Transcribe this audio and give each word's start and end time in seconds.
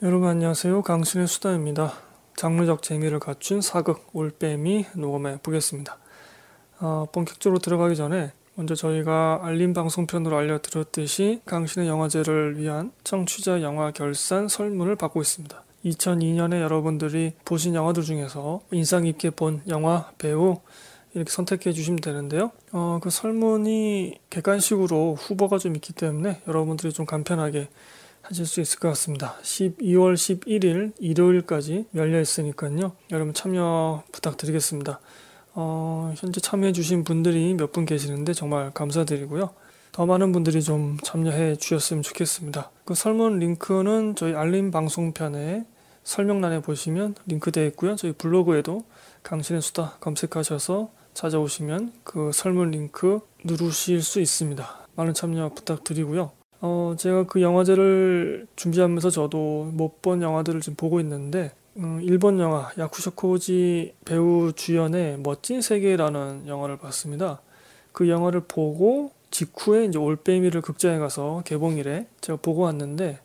여러분 0.00 0.28
안녕하세요. 0.28 0.82
강신의 0.82 1.26
수다입니다. 1.26 1.92
장르적 2.36 2.84
재미를 2.84 3.18
갖춘 3.18 3.60
사극 3.60 4.08
올빼미 4.12 4.86
녹음해 4.94 5.38
보겠습니다. 5.42 5.98
어, 6.78 7.06
본격적으로 7.10 7.58
들어가기 7.58 7.96
전에 7.96 8.30
먼저 8.54 8.76
저희가 8.76 9.40
알림 9.42 9.74
방송편으로 9.74 10.36
알려드렸듯이 10.36 11.40
강신의 11.46 11.88
영화제를 11.88 12.60
위한 12.60 12.92
청취자 13.02 13.60
영화 13.62 13.90
결산 13.90 14.46
설문을 14.46 14.94
받고 14.94 15.20
있습니다. 15.20 15.64
2002년에 15.84 16.60
여러분들이 16.60 17.32
보신 17.44 17.74
영화들 17.74 18.04
중에서 18.04 18.60
인상 18.70 19.02
깊게 19.02 19.30
본 19.30 19.62
영화, 19.66 20.12
배우 20.16 20.60
이렇게 21.12 21.28
선택해 21.32 21.72
주시면 21.72 21.98
되는데요. 22.02 22.52
어, 22.70 23.00
그 23.02 23.10
설문이 23.10 24.20
객관식으로 24.30 25.16
후보가 25.16 25.58
좀 25.58 25.74
있기 25.74 25.92
때문에 25.92 26.40
여러분들이 26.46 26.92
좀 26.92 27.04
간편하게 27.04 27.68
하실 28.22 28.46
수 28.46 28.60
있을 28.60 28.78
것 28.78 28.88
같습니다. 28.88 29.36
12월 29.42 30.14
11일 30.14 30.92
일요일까지 30.98 31.86
열려 31.94 32.20
있으니까요. 32.20 32.92
여러분 33.10 33.32
참여 33.34 34.04
부탁드리겠습니다. 34.12 35.00
어, 35.54 36.12
현재 36.16 36.40
참여해 36.40 36.72
주신 36.72 37.04
분들이 37.04 37.54
몇 37.54 37.72
분 37.72 37.84
계시는데 37.86 38.32
정말 38.34 38.70
감사드리고요. 38.72 39.50
더 39.92 40.06
많은 40.06 40.32
분들이 40.32 40.62
좀 40.62 40.98
참여해 41.02 41.56
주셨으면 41.56 42.02
좋겠습니다. 42.02 42.70
그 42.84 42.94
설문 42.94 43.38
링크는 43.38 44.14
저희 44.14 44.34
알림 44.34 44.70
방송편에 44.70 45.64
설명란에 46.04 46.60
보시면 46.62 47.16
링크 47.26 47.50
되어 47.50 47.66
있고요. 47.66 47.96
저희 47.96 48.12
블로그에도 48.12 48.84
강신의 49.22 49.60
수다 49.62 49.96
검색하셔서 50.00 50.90
찾아오시면 51.14 51.92
그 52.04 52.30
설문 52.32 52.70
링크 52.70 53.20
누르실 53.44 54.02
수 54.02 54.20
있습니다. 54.20 54.86
많은 54.94 55.14
참여 55.14 55.50
부탁드리고요. 55.54 56.37
어, 56.60 56.94
제가 56.98 57.24
그 57.24 57.40
영화제를 57.40 58.46
준비하면서 58.56 59.10
저도 59.10 59.70
못 59.72 60.02
본 60.02 60.22
영화들을 60.22 60.60
지금 60.60 60.76
보고 60.76 61.00
있는데, 61.00 61.52
음, 61.76 62.00
일본 62.02 62.38
영화 62.40 62.70
야쿠쇼코지 62.78 63.94
배우 64.04 64.52
주연의 64.54 65.18
멋진 65.18 65.60
세계라는 65.60 66.46
영화를 66.48 66.76
봤습니다. 66.78 67.40
그 67.92 68.08
영화를 68.08 68.42
보고 68.48 69.12
직후에 69.30 69.84
이제 69.86 69.98
올빼미를 69.98 70.60
극장에 70.62 70.98
가서 70.98 71.42
개봉일에 71.44 72.06
제가 72.20 72.38
보고 72.40 72.62
왔는데 72.62 73.18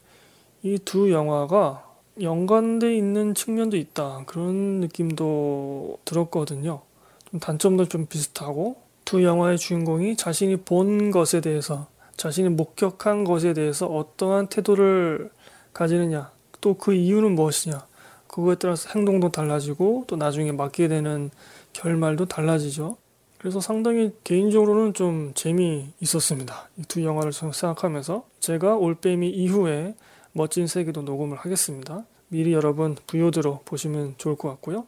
이 0.63 0.77
두 0.85 1.11
영화가 1.11 1.85
연관돼 2.21 2.95
있는 2.95 3.33
측면도 3.35 3.77
있다 3.77 4.23
그런 4.25 4.79
느낌도 4.81 5.99
들었거든요. 6.05 6.81
좀 7.29 7.39
단점도 7.39 7.87
좀 7.89 8.05
비슷하고 8.07 8.75
두 9.05 9.23
영화의 9.23 9.57
주인공이 9.57 10.15
자신이 10.17 10.57
본 10.57 11.11
것에 11.11 11.41
대해서 11.41 11.87
자신이 12.17 12.49
목격한 12.49 13.23
것에 13.23 13.53
대해서 13.53 13.87
어떠한 13.87 14.47
태도를 14.47 15.29
가지느냐, 15.73 16.31
또 16.61 16.75
그 16.75 16.93
이유는 16.93 17.35
무엇이냐, 17.35 17.85
그거에 18.27 18.55
따라서 18.55 18.89
행동도 18.95 19.29
달라지고 19.29 20.05
또 20.07 20.15
나중에 20.15 20.51
맡게 20.51 20.87
되는 20.87 21.29
결말도 21.73 22.25
달라지죠. 22.27 22.97
그래서 23.37 23.59
상당히 23.59 24.11
개인적으로는 24.23 24.93
좀 24.93 25.33
재미 25.35 25.89
있었습니다. 25.99 26.69
이 26.77 26.83
두 26.87 27.03
영화를 27.03 27.33
생각하면서 27.33 28.25
제가 28.39 28.75
올빼미 28.77 29.29
이후에 29.29 29.95
멋진 30.31 30.65
세계도 30.67 31.01
녹음을 31.01 31.37
하겠습니다. 31.37 32.05
미리 32.29 32.53
여러분 32.53 32.95
부요대로 33.05 33.59
보시면 33.65 34.15
좋을 34.17 34.35
것 34.37 34.49
같고요. 34.49 34.85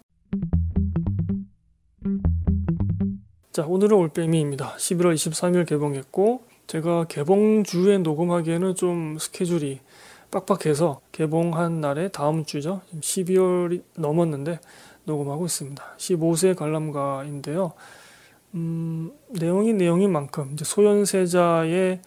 자, 3.51 3.65
오늘은 3.65 3.97
올빼미입니다. 3.97 4.75
11월 4.77 5.13
23일 5.13 5.67
개봉했고 5.67 6.43
제가 6.67 7.05
개봉 7.05 7.63
주에 7.63 7.97
녹음하기에는 7.99 8.75
좀 8.75 9.17
스케줄이 9.19 9.79
빡빡해서 10.31 11.01
개봉한 11.11 11.81
날에 11.81 12.09
다음 12.09 12.45
주죠. 12.45 12.81
12월이 12.99 13.83
넘었는데 13.95 14.59
녹음하고 15.05 15.45
있습니다. 15.45 15.83
15세 15.97 16.55
관람가인데요. 16.55 17.73
음, 18.55 19.11
내용이 19.29 19.73
내용인 19.73 20.11
만큼 20.11 20.51
이제 20.53 20.65
소현세자의 20.65 22.01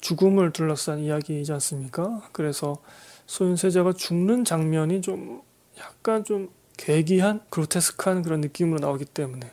죽음을 0.00 0.52
둘러싼 0.52 0.98
이야기이지 1.00 1.52
않습니까? 1.52 2.22
그래서 2.32 2.78
소현세자가 3.26 3.92
죽는 3.92 4.44
장면이 4.44 5.02
좀 5.02 5.42
약간 5.78 6.24
좀 6.24 6.48
괴기한 6.76 7.40
그로테스크한 7.50 8.22
그런 8.22 8.40
느낌으로 8.40 8.78
나오기 8.80 9.04
때문에 9.04 9.50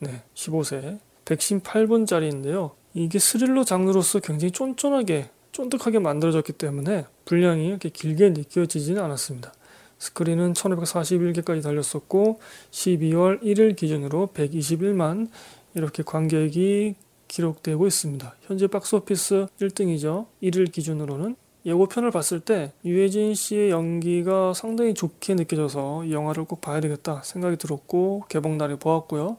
네, 0.00 0.22
15세 0.34 0.98
118분짜리인데요. 1.24 2.72
이게 2.96 3.18
스릴러 3.18 3.64
장르로서 3.64 4.20
굉장히 4.20 4.52
쫀쫀하게 4.52 5.28
쫀득하게 5.52 5.98
만들어졌기 5.98 6.54
때문에 6.54 7.04
분량이 7.26 7.68
이렇게 7.68 7.90
길게 7.90 8.30
느껴지지는 8.30 9.02
않았습니다. 9.02 9.52
스크린은 9.98 10.54
1541개까지 10.54 11.62
달렸었고 11.62 12.40
12월 12.70 13.42
1일 13.42 13.76
기준으로 13.76 14.30
121만 14.32 15.28
이렇게 15.74 16.02
관객이 16.02 16.94
기록되고 17.28 17.86
있습니다. 17.86 18.34
현재 18.46 18.66
박스오피스 18.66 19.48
1등이죠. 19.60 20.24
1일 20.42 20.72
기준으로는 20.72 21.36
예고편을 21.66 22.10
봤을 22.10 22.40
때 22.40 22.72
유해진 22.86 23.34
씨의 23.34 23.72
연기가 23.72 24.54
상당히 24.54 24.94
좋게 24.94 25.34
느껴져서 25.34 26.06
이 26.06 26.12
영화를 26.12 26.44
꼭 26.44 26.62
봐야 26.62 26.80
되겠다 26.80 27.20
생각이 27.24 27.58
들었고 27.58 28.24
개봉 28.30 28.56
날에 28.56 28.76
보았고요. 28.76 29.36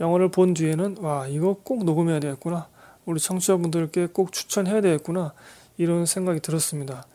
영화를 0.00 0.32
본 0.32 0.54
뒤에는 0.54 0.96
와 0.98 1.28
이거 1.28 1.56
꼭 1.62 1.84
녹음해야 1.84 2.18
되겠구나 2.18 2.66
우리 3.04 3.20
청취자분들께 3.20 4.08
꼭 4.08 4.32
추천해야 4.32 4.80
되겠구나 4.80 5.32
이런 5.78 6.06
생각이 6.06 6.40
들었습니다. 6.40 7.06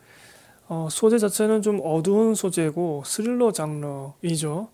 어, 0.68 0.88
소재 0.90 1.18
자체는 1.18 1.62
좀 1.62 1.80
어두운 1.84 2.34
소재고 2.34 3.02
스릴러 3.06 3.52
장르이죠. 3.52 4.68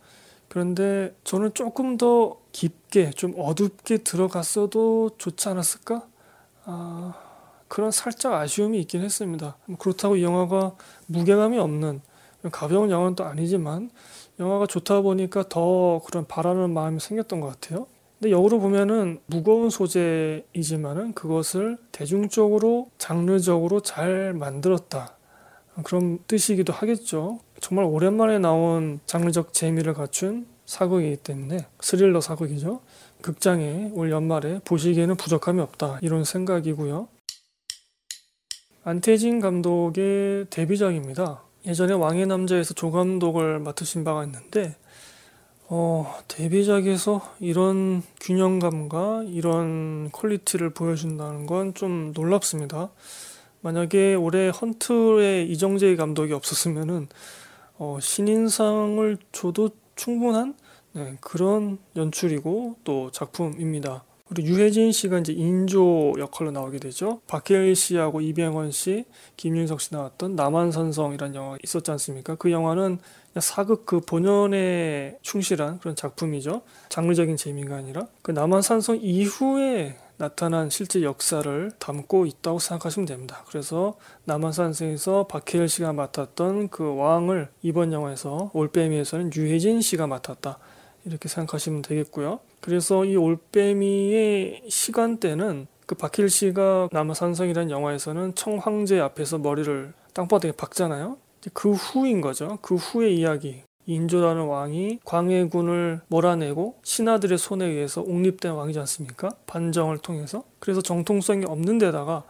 그런데 0.49 1.15
저는 1.25 1.55
조금 1.55 1.97
더 1.97 2.39
깊게 2.53 3.11
좀 3.11 3.35
어둡게 3.39 3.99
들어갔어도 3.99 5.11
좋지 5.19 5.49
않았을까? 5.49 6.07
아, 6.65 7.15
그런 7.69 7.91
살짝 7.91 8.35
아쉬움이 8.35 8.79
있긴 8.81 9.03
했습니다. 9.03 9.57
그렇다고 9.79 10.17
이 10.17 10.23
영화가 10.23 10.73
무게감이 11.07 11.59
없는 11.59 12.03
가벼운 12.51 12.91
영화는 12.91 13.15
또 13.15 13.25
아니지만 13.25 13.91
영화가 14.41 14.67
좋다 14.67 15.01
보니까 15.01 15.45
더 15.49 16.03
그런 16.05 16.27
바라는 16.27 16.75
마음이 16.75 17.01
생겼던 17.01 17.41
것 17.41 17.49
같아요. 17.49 17.87
근데 18.23 18.31
역으로 18.31 18.61
보면은 18.61 19.19
무거운 19.27 19.69
소재이지만은 19.69 21.13
그것을 21.13 21.77
대중적으로 21.91 22.89
장르적으로 22.97 23.81
잘 23.81 24.33
만들었다. 24.33 25.19
그런 25.83 26.21
뜻이기도 26.29 26.73
하겠죠. 26.73 27.41
정말 27.61 27.85
오랜만에 27.85 28.39
나온 28.39 29.01
장르적 29.07 29.53
재미를 29.53 29.93
갖춘 29.93 30.47
사극이기 30.67 31.17
때문에 31.17 31.67
스릴러 31.81 32.21
사극이죠. 32.21 32.83
극장에 33.23 33.91
올 33.93 34.13
연말에 34.13 34.61
보시기에는 34.67 35.17
부족함이 35.17 35.61
없다. 35.61 35.99
이런 36.01 36.23
생각이고요. 36.23 37.09
안태진 38.85 39.41
감독의 39.41 40.47
데뷔작입니다. 40.49 41.43
예전에 41.67 41.95
왕의 41.95 42.29
남자에서 42.29 42.73
조감독을 42.75 43.59
맡으신 43.59 44.05
바가 44.05 44.23
있는데 44.27 44.77
어, 45.75 46.19
데뷔작에서 46.29 47.23
이런 47.41 48.03
균형감과 48.21 49.25
이런 49.29 50.11
quality를 50.13 50.69
보여준다는 50.69 51.47
건 51.47 51.73
좀 51.73 52.13
놀랍습니다. 52.15 52.91
만약에 53.63 54.15
올해 54.15 54.51
헌트의 54.51 55.51
이정재 55.51 55.97
감독이 55.97 56.35
없었으면은 56.35 57.09
어, 57.79 57.97
신인상을 58.03 59.17
줘도 59.33 59.71
충분한 59.97 60.57
네, 60.93 61.17
그런 61.23 61.79
연출이고 61.97 62.77
또 62.85 63.11
작품입니다. 63.11 64.05
그리고 64.29 64.49
유해진 64.49 64.93
씨가 64.93 65.21
이제 65.21 65.33
인조 65.33 66.15
역할로 66.19 66.51
나오게 66.51 66.81
되죠. 66.81 67.23
박해일 67.27 67.75
씨하고 67.77 68.21
이병헌 68.21 68.73
씨, 68.73 69.05
김윤석 69.39 69.81
씨 69.81 69.95
나왔던 69.95 70.37
남한산성이라는 70.37 71.35
영화 71.35 71.57
있었지 71.65 71.91
않습니까? 71.93 72.35
그 72.35 72.51
영화는 72.51 72.99
사극 73.41 73.87
그 73.87 74.01
본연에 74.01 75.17
충실한 75.23 75.79
그런 75.79 75.97
작품이죠. 75.97 76.63
장르적인 76.89 77.37
재미가 77.37 77.77
아니라 77.77 78.07
그 78.23 78.31
남한산성 78.31 78.99
이후에 79.01 79.97
나타난 80.19 80.71
실제 80.71 81.03
역사를 81.03 81.71
담고 81.79 82.27
있다고 82.27 82.59
생각하시면 82.59 83.07
됩니다. 83.07 83.45
그래서 83.49 83.97
남한산성에서 84.25 85.27
박해일 85.27 85.69
씨가 85.69 85.93
맡았던 85.93 86.69
그 86.69 86.95
왕을 86.95 87.49
이번 87.63 87.93
영화에서 87.93 88.51
올빼미에서는 88.53 89.33
유해진 89.35 89.81
씨가 89.81 90.07
맡았다. 90.07 90.59
이렇게 91.05 91.29
생각하시면 91.29 91.83
되겠고요. 91.83 92.39
그래서 92.61 93.05
이 93.05 93.17
올빼미의 93.17 94.63
시간대는 94.69 95.67
그 95.87 95.97
박해일 95.97 96.31
씨가 96.31 96.91
남한산성이라는 96.93 97.71
영화에서는 97.71 98.37
청황제 98.37 99.01
앞에서 99.01 99.39
머리를 99.39 99.93
땅바닥에 100.13 100.53
박잖아요. 100.53 101.17
그 101.53 101.73
후인 101.73 102.21
거죠. 102.21 102.59
그 102.63 102.77
후의 102.77 103.17
이야기. 103.17 103.63
인조라는 103.87 104.45
왕이 104.45 105.01
광해군을 105.05 106.03
몰아내고 106.07 106.79
신하들의 106.85 107.37
손에 107.37 107.67
의해서 107.67 108.01
옹립된 108.01 108.53
왕이지 108.53 108.79
않습니까? 108.79 109.31
반정을 109.47 109.99
통해서. 109.99 110.45
그래서 110.61 110.81
정통성이 110.81 111.45
없는 111.47 111.79
데다가 111.79 112.25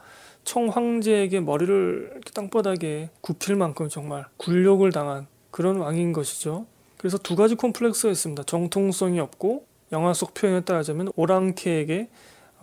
청황제에게 0.45 1.41
머리를 1.41 2.21
땅바닥에 2.35 3.11
굽힐 3.21 3.57
만큼 3.57 3.89
정말 3.89 4.25
굴욕을 4.39 4.93
당한 4.93 5.27
그런 5.51 5.77
왕인 5.77 6.13
것이죠. 6.13 6.67
그래서 6.97 7.19
두 7.19 7.37
가지 7.37 7.55
콤플렉스가 7.55 8.11
있습니다. 8.11 8.43
정통성이 8.45 9.21
없고 9.21 9.67
영화 9.93 10.15
속 10.15 10.35
표현에 10.35 10.63
따르자면 10.63 11.13
오랑캐에게 11.17 12.09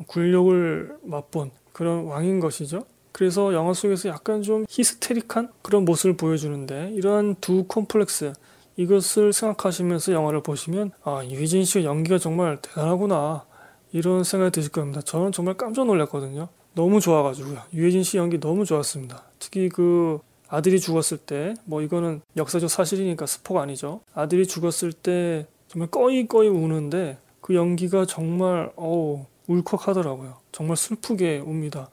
굴욕을 0.07 0.97
맛본 1.03 1.51
그런 1.73 2.05
왕인 2.05 2.39
것이죠. 2.39 2.85
그래서 3.11 3.53
영화 3.53 3.73
속에서 3.73 4.09
약간 4.09 4.41
좀 4.41 4.65
히스테릭한 4.69 5.49
그런 5.61 5.85
모습을 5.85 6.15
보여주는데 6.17 6.91
이러한 6.93 7.35
두 7.41 7.65
콤플렉스 7.65 8.33
이것을 8.77 9.33
생각하시면서 9.33 10.13
영화를 10.13 10.41
보시면 10.41 10.91
아 11.03 11.21
유해진 11.25 11.65
씨의 11.65 11.85
연기가 11.85 12.17
정말 12.17 12.59
대단하구나 12.61 13.45
이런 13.91 14.23
생각이 14.23 14.51
드실 14.51 14.71
겁니다. 14.71 15.01
저는 15.01 15.31
정말 15.31 15.55
깜짝 15.55 15.85
놀랐거든요. 15.85 16.47
너무 16.75 17.01
좋아가지고요. 17.01 17.59
유해진 17.73 18.03
씨 18.03 18.17
연기 18.17 18.39
너무 18.39 18.63
좋았습니다. 18.63 19.23
특히 19.39 19.67
그 19.69 20.19
아들이 20.47 20.79
죽었을 20.79 21.17
때 21.17 21.55
뭐 21.65 21.81
이거는 21.81 22.21
역사적 22.37 22.69
사실이니까 22.69 23.25
스포가 23.25 23.61
아니죠. 23.61 24.01
아들이 24.13 24.47
죽었을 24.47 24.93
때 24.93 25.45
정말 25.67 25.89
꺼이꺼이 25.89 26.47
우는데 26.47 27.17
그 27.41 27.55
연기가 27.55 28.05
정말 28.05 28.71
어우 28.75 29.25
울컥하더라고요. 29.47 30.37
정말 30.51 30.77
슬프게 30.77 31.39
웁니다. 31.45 31.89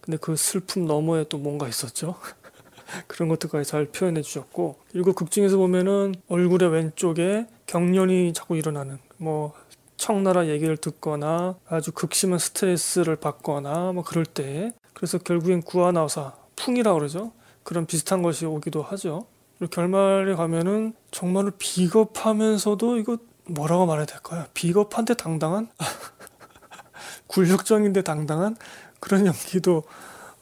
근데 0.00 0.16
그 0.18 0.36
슬픔 0.36 0.86
너머에 0.86 1.24
또 1.28 1.38
뭔가 1.38 1.68
있었죠. 1.68 2.16
그런 3.06 3.28
것들까지 3.28 3.68
잘 3.68 3.86
표현해 3.86 4.22
주셨고 4.22 4.76
그리고 4.90 5.12
극 5.12 5.30
중에서 5.30 5.56
보면은 5.58 6.14
얼굴의 6.28 6.70
왼쪽에 6.70 7.46
경련이 7.66 8.32
자꾸 8.32 8.56
일어나는 8.56 8.98
뭐 9.18 9.52
청나라 9.96 10.46
얘기를 10.46 10.76
듣거나 10.76 11.56
아주 11.68 11.92
극심한 11.92 12.38
스트레스를 12.38 13.16
받거나 13.16 13.92
뭐 13.92 14.02
그럴 14.04 14.24
때 14.24 14.72
그래서 14.94 15.18
결국엔 15.18 15.62
구하나사 15.62 16.34
풍이라 16.56 16.94
그러죠? 16.94 17.32
그런 17.62 17.84
비슷한 17.84 18.22
것이 18.22 18.46
오기도 18.46 18.82
하죠. 18.82 19.26
그리고 19.58 19.70
결말에 19.70 20.34
가면은 20.34 20.94
정말로 21.10 21.50
비겁하면서도 21.58 22.96
이거 22.98 23.18
뭐라고 23.46 23.86
말해야 23.86 24.06
될까요? 24.06 24.46
비겁한데 24.54 25.14
당당한? 25.14 25.68
굴욕적인데 27.26 28.02
당당한 28.02 28.56
그런 29.00 29.26
연기도 29.26 29.84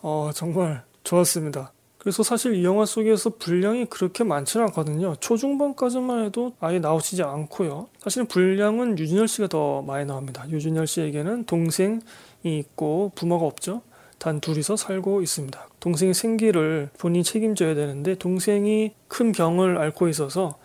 어, 0.03 0.31
정말 0.35 0.85
좋았습니다 1.05 1.73
그래서 2.07 2.23
사실 2.23 2.55
이 2.55 2.65
영화 2.65 2.87
속에서 2.87 3.31
분량이 3.31 3.87
그렇게 3.87 4.23
많지는 4.23 4.67
않거든요. 4.67 5.17
초중반까지만 5.17 6.27
해도 6.27 6.53
아예 6.61 6.79
나오시지 6.79 7.25
않고요. 7.25 7.89
사실은 8.01 8.29
분량은 8.29 8.97
유준열 8.97 9.27
씨가 9.27 9.49
더 9.49 9.83
많이 9.83 10.07
나옵니다. 10.07 10.49
유준열 10.49 10.87
씨에게는 10.87 11.47
동생이 11.47 11.99
있고 12.45 13.11
부모가 13.17 13.45
없죠. 13.45 13.83
단 14.19 14.39
둘이서 14.39 14.77
살고 14.77 15.21
있습니다. 15.21 15.69
동생의 15.81 16.15
생계를 16.15 16.91
본인이 16.97 17.25
책임져야 17.25 17.75
되는데 17.75 18.15
동생이 18.15 18.93
큰 19.09 19.33
병을 19.33 19.77
앓고 19.79 20.07
있어서 20.07 20.59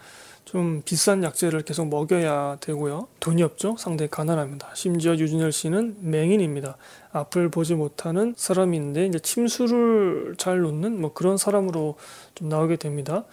좀 0.52 0.82
비싼 0.84 1.24
약재를 1.24 1.62
계속 1.62 1.88
먹여야 1.88 2.58
되고요. 2.60 3.08
돈이 3.22 3.42
없죠. 3.42 3.78
상당히 3.80 4.10
가난합니다. 4.12 4.72
심지어 4.74 5.14
유준열 5.14 5.54
씨는 5.54 5.96
맹인입니다. 6.02 6.76
앞을 7.14 7.48
보지 7.48 7.76
못하는 7.76 8.34
사람인데 8.36 9.06
이제 9.06 9.18
침수를 9.18 10.36
잘 10.38 10.60
놓는 10.60 11.00
뭐 11.00 11.14
그런 11.14 11.38
사람으로 11.38 11.96
좀 12.36 12.50
나오게 12.50 12.76
됩니다. 12.76 13.24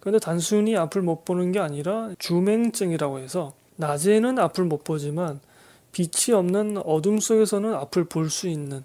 그런데 0.00 0.18
단순히 0.18 0.76
앞을 0.76 1.00
못 1.00 1.24
보는 1.24 1.52
게 1.52 1.58
아니라 1.58 2.10
주맹증이라고 2.18 3.20
해서 3.20 3.54
낮에는 3.76 4.38
앞을 4.38 4.64
못 4.64 4.84
보지만 4.84 5.40
빛이 5.92 6.36
없는 6.36 6.82
어둠 6.84 7.18
속에서는 7.18 7.72
앞을 7.72 8.04
볼 8.04 8.28
수 8.28 8.46
있는 8.46 8.84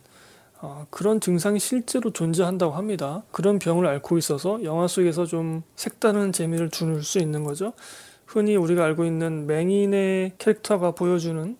어, 0.66 0.88
그런 0.90 1.20
증상이 1.20 1.60
실제로 1.60 2.12
존재한다고 2.12 2.74
합니다. 2.74 3.24
그런 3.32 3.60
병을 3.60 3.86
앓고 3.86 4.18
있어서 4.18 4.64
영화 4.64 4.88
속에서 4.88 5.26
좀 5.26 5.62
색다른 5.76 6.32
재미를 6.32 6.70
줄수 6.70 7.20
있는 7.20 7.44
거죠. 7.44 7.74
흔히 8.26 8.56
우리가 8.56 8.86
알고 8.86 9.04
있는 9.04 9.46
맹인의 9.46 10.32
캐릭터가 10.38 10.92
보여주는 10.92 11.58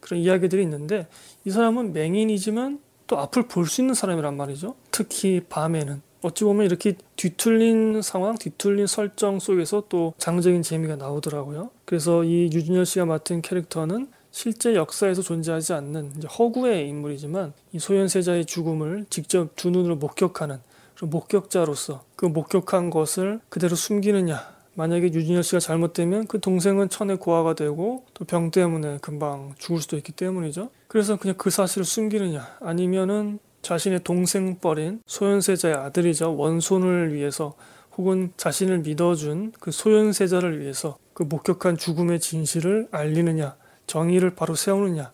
그런 0.00 0.20
이야기들이 0.20 0.62
있는데 0.62 1.06
이 1.44 1.50
사람은 1.50 1.92
맹인이지만 1.92 2.80
또 3.06 3.18
앞을 3.18 3.46
볼 3.46 3.66
수 3.66 3.82
있는 3.82 3.94
사람이란 3.94 4.38
말이죠. 4.38 4.74
특히 4.90 5.42
밤에는. 5.50 6.00
어찌 6.22 6.44
보면 6.44 6.64
이렇게 6.64 6.94
뒤틀린 7.16 8.00
상황, 8.00 8.36
뒤틀린 8.36 8.86
설정 8.86 9.38
속에서 9.38 9.84
또 9.90 10.14
장적인 10.16 10.62
재미가 10.62 10.96
나오더라고요. 10.96 11.68
그래서 11.84 12.24
이 12.24 12.48
유준열 12.50 12.86
씨가 12.86 13.04
맡은 13.04 13.42
캐릭터는 13.42 14.08
실제 14.36 14.74
역사에서 14.74 15.22
존재하지 15.22 15.72
않는 15.72 16.24
허구의 16.24 16.90
인물이지만 16.90 17.54
이 17.72 17.78
소현세자의 17.78 18.44
죽음을 18.44 19.06
직접 19.08 19.56
두 19.56 19.70
눈으로 19.70 19.96
목격하는 19.96 20.58
목격자로서 21.00 22.04
그 22.16 22.26
목격한 22.26 22.90
것을 22.90 23.40
그대로 23.48 23.74
숨기느냐. 23.74 24.54
만약에 24.74 25.06
유진열 25.06 25.42
씨가 25.42 25.60
잘못되면 25.60 26.26
그 26.26 26.38
동생은 26.38 26.90
천에 26.90 27.14
고아가 27.14 27.54
되고 27.54 28.04
또 28.12 28.26
병 28.26 28.50
때문에 28.50 28.98
금방 29.00 29.54
죽을 29.56 29.80
수도 29.80 29.96
있기 29.96 30.12
때문이죠. 30.12 30.68
그래서 30.86 31.16
그냥 31.16 31.36
그 31.38 31.48
사실을 31.48 31.86
숨기느냐. 31.86 32.58
아니면은 32.60 33.38
자신의 33.62 34.04
동생뻘인 34.04 35.00
소현세자의 35.06 35.76
아들이죠 35.76 36.36
원손을 36.36 37.14
위해서 37.14 37.54
혹은 37.96 38.34
자신을 38.36 38.80
믿어준 38.80 39.52
그 39.60 39.70
소현세자를 39.70 40.60
위해서 40.60 40.98
그 41.14 41.22
목격한 41.22 41.78
죽음의 41.78 42.20
진실을 42.20 42.88
알리느냐 42.90 43.56
정의를 43.86 44.34
바로 44.34 44.54
세우느냐 44.54 45.12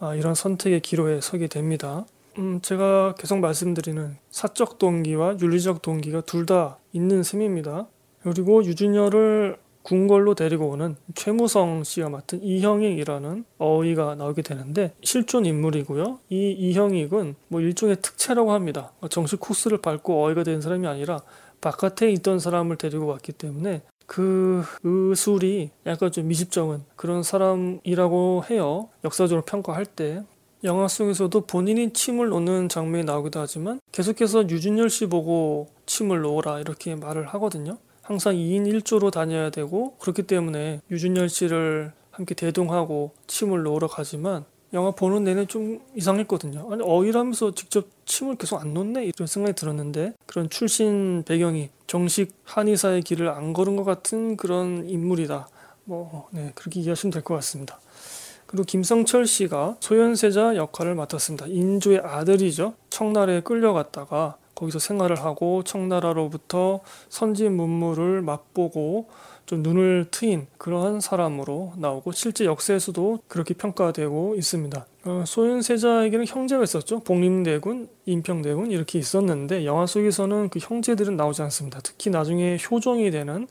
아, 0.00 0.14
이런 0.14 0.34
선택의 0.34 0.80
기로에 0.80 1.20
서게 1.20 1.46
됩니다. 1.46 2.04
음, 2.38 2.60
제가 2.62 3.14
계속 3.16 3.38
말씀드리는 3.38 4.16
사적 4.30 4.78
동기와 4.78 5.36
윤리적 5.40 5.82
동기가 5.82 6.20
둘 6.22 6.46
다 6.46 6.78
있는 6.92 7.22
셈입니다. 7.22 7.86
그리고 8.22 8.64
유준열을 8.64 9.56
궁궐로 9.82 10.34
데리고 10.34 10.68
오는 10.70 10.96
최무성 11.14 11.84
씨가 11.84 12.08
맡은 12.08 12.42
이형익이라는 12.42 13.44
어의가 13.58 14.14
나오게 14.14 14.40
되는데 14.42 14.94
실존 15.02 15.44
인물이고요. 15.44 16.20
이 16.30 16.52
이형익은 16.52 17.36
뭐 17.48 17.60
일종의 17.60 17.96
특채라고 18.00 18.52
합니다. 18.52 18.92
정식 19.10 19.40
코스를 19.40 19.78
밟고 19.78 20.24
어의가 20.24 20.42
된 20.42 20.60
사람이 20.62 20.86
아니라 20.86 21.20
바깥에 21.60 22.10
있던 22.12 22.38
사람을 22.40 22.76
데리고 22.76 23.06
왔기 23.06 23.32
때문에 23.32 23.82
그 24.06 24.64
의술이 24.82 25.70
약간 25.86 26.12
좀 26.12 26.28
미집정은 26.28 26.84
그런 26.96 27.22
사람이라고 27.22 28.44
해요. 28.50 28.88
역사적으로 29.04 29.44
평가할 29.44 29.86
때. 29.86 30.22
영화 30.62 30.88
속에서도 30.88 31.38
본인이 31.42 31.92
침을 31.92 32.28
놓는 32.28 32.70
장면이 32.70 33.04
나오기도 33.04 33.38
하지만 33.38 33.80
계속해서 33.92 34.48
유준열 34.48 34.88
씨 34.88 35.06
보고 35.06 35.68
침을 35.84 36.22
놓으라 36.22 36.60
이렇게 36.60 36.94
말을 36.94 37.26
하거든요. 37.28 37.76
항상 38.00 38.34
2인 38.34 38.66
1조로 38.66 39.10
다녀야 39.10 39.50
되고 39.50 39.96
그렇기 39.98 40.22
때문에 40.22 40.80
유준열 40.90 41.28
씨를 41.28 41.92
함께 42.10 42.34
대동하고 42.34 43.12
침을 43.26 43.62
놓으러 43.62 43.88
가지만 43.88 44.44
영화 44.74 44.90
보는 44.90 45.24
내내 45.24 45.46
좀 45.46 45.80
이상했거든요. 45.94 46.68
아니 46.70 46.82
어이라면서 46.84 47.54
직접 47.54 47.86
침을 48.04 48.36
계속 48.36 48.60
안 48.60 48.74
놓네 48.74 49.06
이런 49.06 49.26
생각이 49.26 49.54
들었는데 49.54 50.12
그런 50.26 50.50
출신 50.50 51.22
배경이 51.26 51.70
정식 51.86 52.32
한의사의 52.44 53.02
길을 53.02 53.28
안 53.28 53.52
걸은 53.52 53.76
것 53.76 53.84
같은 53.84 54.36
그런 54.36 54.88
인물이다. 54.88 55.48
뭐 55.84 56.28
네, 56.32 56.50
그렇게 56.54 56.80
이해하시면 56.80 57.12
될 57.12 57.22
것 57.22 57.34
같습니다. 57.36 57.78
그리고 58.46 58.64
김성철 58.64 59.26
씨가 59.26 59.76
소현세자 59.80 60.56
역할을 60.56 60.94
맡았습니다. 60.94 61.46
인조의 61.46 62.00
아들이죠. 62.00 62.74
청나라에 62.90 63.40
끌려갔다가 63.40 64.36
거기서 64.54 64.78
생활을 64.78 65.16
하고 65.20 65.62
청나라로부터 65.64 66.80
선진 67.08 67.56
문물을 67.56 68.22
맛보고 68.22 69.08
좀 69.46 69.62
눈을 69.62 70.06
트인 70.10 70.46
그러한 70.58 71.00
사람으로 71.00 71.74
나오고 71.76 72.12
실제 72.12 72.44
역사에서도 72.44 73.20
그렇게 73.28 73.54
평가되고 73.54 74.34
있습니다. 74.36 74.86
어, 75.04 75.24
소현세자에게는 75.26 76.26
형제가 76.26 76.62
있었죠. 76.64 77.00
복림대군, 77.00 77.88
인평대군 78.06 78.70
이렇게 78.70 78.98
있었는데 78.98 79.64
영화 79.66 79.84
속에서는 79.86 80.48
그 80.48 80.58
형제들은 80.62 81.16
나오지 81.16 81.42
않습니다. 81.42 81.80
특히 81.82 82.10
나중에 82.10 82.56
효종이 82.70 83.10
되는 83.10 83.46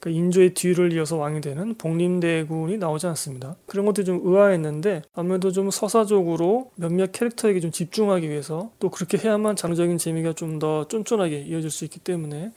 그 0.00 0.10
인조의 0.10 0.52
뒤를 0.52 0.92
이어서 0.92 1.16
왕이 1.16 1.40
되는 1.40 1.74
복림대군이 1.76 2.76
나오지 2.76 3.06
않습니다. 3.06 3.56
그런 3.64 3.86
것들이 3.86 4.04
좀 4.04 4.20
의아했는데 4.22 5.02
아무래도 5.14 5.50
좀 5.50 5.70
서사적으로 5.70 6.70
몇몇 6.76 7.10
캐릭터에게 7.10 7.58
좀 7.60 7.70
집중하기 7.70 8.28
위해서 8.28 8.70
또 8.78 8.90
그렇게 8.90 9.16
해야만 9.16 9.56
장르적인 9.56 9.96
재미가 9.98 10.34
좀 10.34 10.58
더 10.58 10.86
쫀쫀하게 10.88 11.40
이어질 11.48 11.70
수 11.70 11.84
있기 11.84 12.00
때문에 12.00 12.52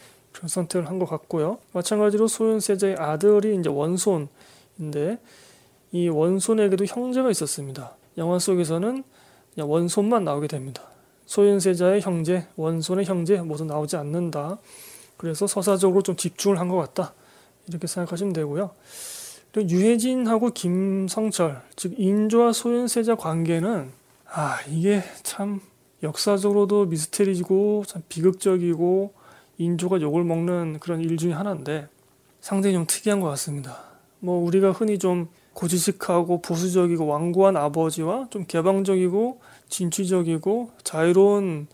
선택을 0.46 0.88
한 0.88 1.00
것 1.00 1.06
같고요. 1.08 1.58
마찬가지로 1.74 2.28
소윤 2.28 2.60
세자의 2.60 2.96
아들이 2.98 3.56
이제 3.58 3.70
원손인데 3.70 5.18
이 5.92 6.10
원손에게도 6.10 6.86
형제가 6.86 7.32
있었습니다. 7.32 7.96
영화 8.18 8.38
속에서는 8.40 9.04
원손만 9.58 10.24
나오게 10.24 10.48
됩니다. 10.48 10.84
소윤 11.26 11.60
세자의 11.60 12.02
형제, 12.02 12.46
원손의 12.56 13.06
형제 13.06 13.38
모두 13.42 13.66
나오지 13.66 13.96
않는다. 13.98 14.60
그래서 15.18 15.48
서사적으로 15.48 16.04
좀 16.04 16.16
집중을 16.16 16.60
한 16.60 16.70
것 16.70 16.78
같다. 16.78 17.14
이렇게 17.68 17.88
생각하시면 17.88 18.34
되고요. 18.34 18.70
그리고 19.52 19.70
유해진하고 19.70 20.52
김성철, 20.52 21.62
즉 21.76 21.94
인조와 21.98 22.54
소윤 22.54 22.88
세자 22.88 23.16
관계는 23.16 23.90
아 24.30 24.60
이게 24.70 25.02
참 25.24 25.62
역사적으로도 26.04 26.86
미스테리지고 26.86 27.84
참 27.88 28.04
비극적이고 28.08 29.14
인조가 29.58 30.02
욕을 30.02 30.24
먹는 30.24 30.80
그런 30.80 31.02
일 31.02 31.18
중에 31.18 31.34
하나인데 31.34 31.88
상당히 32.42 32.76
좀 32.76 32.86
특이한 32.88 33.20
것 33.20 33.28
같습니다. 33.30 33.80
뭐 34.20 34.44
우리가 34.46 34.72
흔히 34.72 35.00
좀 35.00 35.28
고지식하고 35.54 36.42
보수적이고 36.42 37.08
완고한 37.08 37.58
아버지와 37.58 38.28
좀 38.30 38.46
개방적이고 38.46 39.40
진취적이고 39.70 40.72
자유로운 40.84 41.68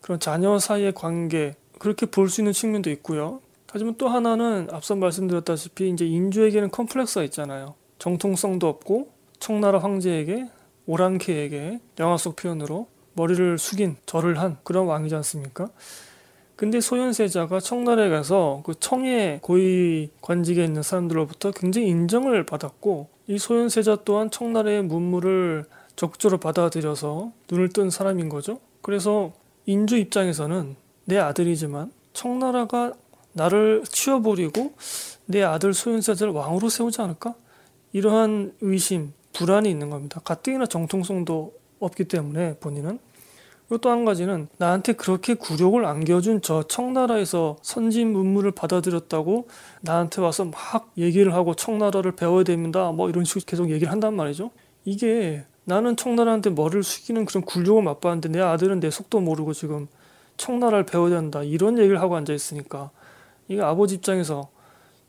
그런 0.00 0.18
자녀 0.20 0.58
사이의 0.58 0.92
관계 0.92 1.54
그렇게 1.78 2.06
볼 2.06 2.28
수 2.28 2.40
있는 2.40 2.52
측면도 2.52 2.90
있고요. 2.90 3.40
하지만 3.70 3.94
또 3.98 4.08
하나는 4.08 4.68
앞서 4.72 4.96
말씀드렸다시피 4.96 5.90
이제 5.90 6.06
인주에게는 6.06 6.70
컴플렉스가 6.70 7.22
있잖아요. 7.24 7.74
정통성도 7.98 8.66
없고 8.66 9.12
청나라 9.38 9.78
황제에게 9.78 10.48
오랑캐에게 10.86 11.80
영화 12.00 12.16
속 12.16 12.34
표현으로 12.36 12.88
머리를 13.12 13.58
숙인 13.58 13.96
절을 14.06 14.38
한 14.40 14.56
그런 14.64 14.86
왕이지 14.86 15.14
않습니까? 15.16 15.68
근데 16.58 16.80
소현세자가 16.80 17.60
청나라에 17.60 18.08
가서 18.08 18.62
그 18.66 18.74
청의 18.80 19.38
고위 19.42 20.10
관직에 20.20 20.64
있는 20.64 20.82
사람들로부터 20.82 21.52
굉장히 21.52 21.86
인정을 21.86 22.46
받았고 22.46 23.06
이 23.28 23.38
소현세자 23.38 23.98
또한 24.04 24.28
청나라의 24.28 24.82
문물을 24.82 25.66
적극적으로 25.94 26.40
받아들여서 26.40 27.30
눈을 27.48 27.68
뜬 27.68 27.90
사람인 27.90 28.28
거죠. 28.28 28.58
그래서 28.82 29.30
인주 29.66 29.98
입장에서는 29.98 30.74
내 31.04 31.18
아들이지만 31.18 31.92
청나라가 32.12 32.92
나를 33.34 33.84
치워버리고 33.88 34.72
내 35.26 35.44
아들 35.44 35.72
소현세자를 35.72 36.32
왕으로 36.32 36.70
세우지 36.70 37.00
않을까? 37.00 37.36
이러한 37.92 38.54
의심, 38.62 39.12
불안이 39.32 39.70
있는 39.70 39.90
겁니다. 39.90 40.20
가뜩이나 40.24 40.66
정통성도 40.66 41.54
없기 41.78 42.06
때문에 42.06 42.56
본인은 42.56 42.98
그리고 43.68 43.80
또 43.82 43.90
한 43.90 44.04
가지는 44.04 44.48
나한테 44.56 44.94
그렇게 44.94 45.34
굴욕을 45.34 45.84
안겨준 45.84 46.40
저 46.40 46.62
청나라에서 46.62 47.58
선진 47.62 48.12
문물을 48.12 48.50
받아들였다고 48.52 49.48
나한테 49.82 50.22
와서 50.22 50.46
막 50.46 50.90
얘기를 50.96 51.34
하고 51.34 51.54
청나라를 51.54 52.12
배워야 52.12 52.44
됩니다. 52.44 52.90
뭐 52.92 53.10
이런 53.10 53.24
식으로 53.24 53.44
계속 53.46 53.70
얘기를 53.70 53.92
한단 53.92 54.14
말이죠. 54.16 54.50
이게 54.84 55.44
나는 55.64 55.96
청나라한테 55.96 56.50
머리를 56.50 56.82
숙이는 56.82 57.26
그런 57.26 57.44
굴욕을 57.44 57.82
맛봤는데 57.82 58.30
내 58.30 58.40
아들은 58.40 58.80
내 58.80 58.90
속도 58.90 59.20
모르고 59.20 59.52
지금 59.52 59.86
청나라를 60.38 60.86
배워야 60.86 61.10
된다. 61.10 61.42
이런 61.42 61.78
얘기를 61.78 62.00
하고 62.00 62.16
앉아 62.16 62.32
있으니까 62.32 62.90
이게 63.48 63.60
아버지 63.60 63.96
입장에서 63.96 64.48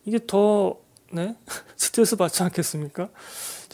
이게 0.03 0.19
더 0.27 0.75
네? 1.11 1.35
스트레스 1.75 2.15
받지 2.15 2.43
않겠습니까? 2.43 3.09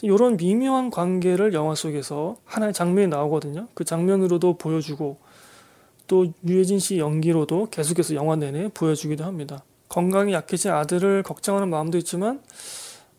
이런 0.02 0.36
미묘한 0.36 0.90
관계를 0.90 1.54
영화 1.54 1.74
속에서 1.74 2.36
하나의 2.44 2.72
장면이 2.72 3.08
나오거든요. 3.08 3.68
그 3.74 3.84
장면으로도 3.84 4.58
보여주고 4.58 5.18
또 6.06 6.32
유해진 6.46 6.78
씨 6.78 6.98
연기로도 6.98 7.68
계속해서 7.70 8.14
영화 8.14 8.36
내내 8.36 8.68
보여주기도 8.68 9.24
합니다. 9.24 9.64
건강이 9.88 10.32
약해진 10.32 10.70
아들을 10.72 11.22
걱정하는 11.22 11.68
마음도 11.68 11.98
있지만 11.98 12.42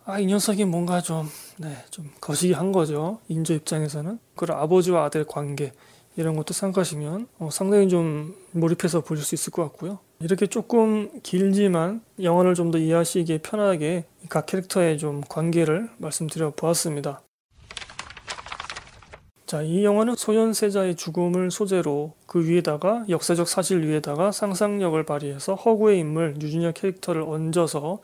아, 0.05 0.19
이 0.19 0.25
녀석이 0.25 0.63
뭔가 0.65 1.01
좀, 1.01 1.27
네, 1.57 1.75
좀 1.89 2.09
거시기한 2.21 2.71
거죠. 2.71 3.19
인조 3.27 3.53
입장에서는. 3.55 4.19
그런 4.35 4.57
아버지와 4.57 5.03
아들 5.03 5.25
관계, 5.25 5.73
이런 6.17 6.35
것도 6.35 6.53
생각하시면 6.53 7.27
어, 7.37 7.49
상당히 7.51 7.87
좀 7.87 8.35
몰입해서 8.51 9.01
보실 9.01 9.23
수 9.23 9.35
있을 9.35 9.51
것 9.51 9.63
같고요. 9.63 9.99
이렇게 10.19 10.47
조금 10.47 11.09
길지만 11.21 12.01
영화를 12.21 12.55
좀 12.55 12.71
더 12.71 12.77
이해하시기에 12.77 13.37
편하게 13.39 14.05
각 14.29 14.45
캐릭터의 14.45 14.97
좀 14.97 15.21
관계를 15.29 15.89
말씀드려 15.97 16.51
보았습니다. 16.55 17.21
자, 19.45 19.61
이 19.61 19.85
영화는 19.85 20.15
소현세자의 20.15 20.95
죽음을 20.95 21.51
소재로 21.51 22.13
그 22.25 22.45
위에다가 22.45 23.05
역사적 23.07 23.47
사실 23.47 23.87
위에다가 23.87 24.33
상상력을 24.33 25.01
발휘해서 25.05 25.55
허구의 25.55 25.99
인물 25.99 26.35
유준열 26.41 26.73
캐릭터를 26.73 27.21
얹어서 27.21 27.99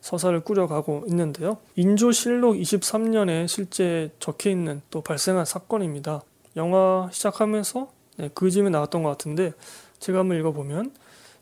서사를 0.00 0.40
꾸려가고 0.40 1.04
있는데요. 1.06 1.58
인조실록 1.76 2.56
23년에 2.56 3.46
실제 3.46 4.10
적혀 4.18 4.50
있는 4.50 4.82
또 4.90 5.00
발생한 5.02 5.44
사건입니다. 5.44 6.22
영화 6.56 7.08
시작하면서 7.12 7.88
네, 8.16 8.30
그 8.34 8.50
즈음에 8.50 8.70
나왔던 8.70 9.04
것 9.04 9.10
같은데 9.10 9.52
제가 10.00 10.20
한번 10.20 10.38
읽어보면 10.38 10.90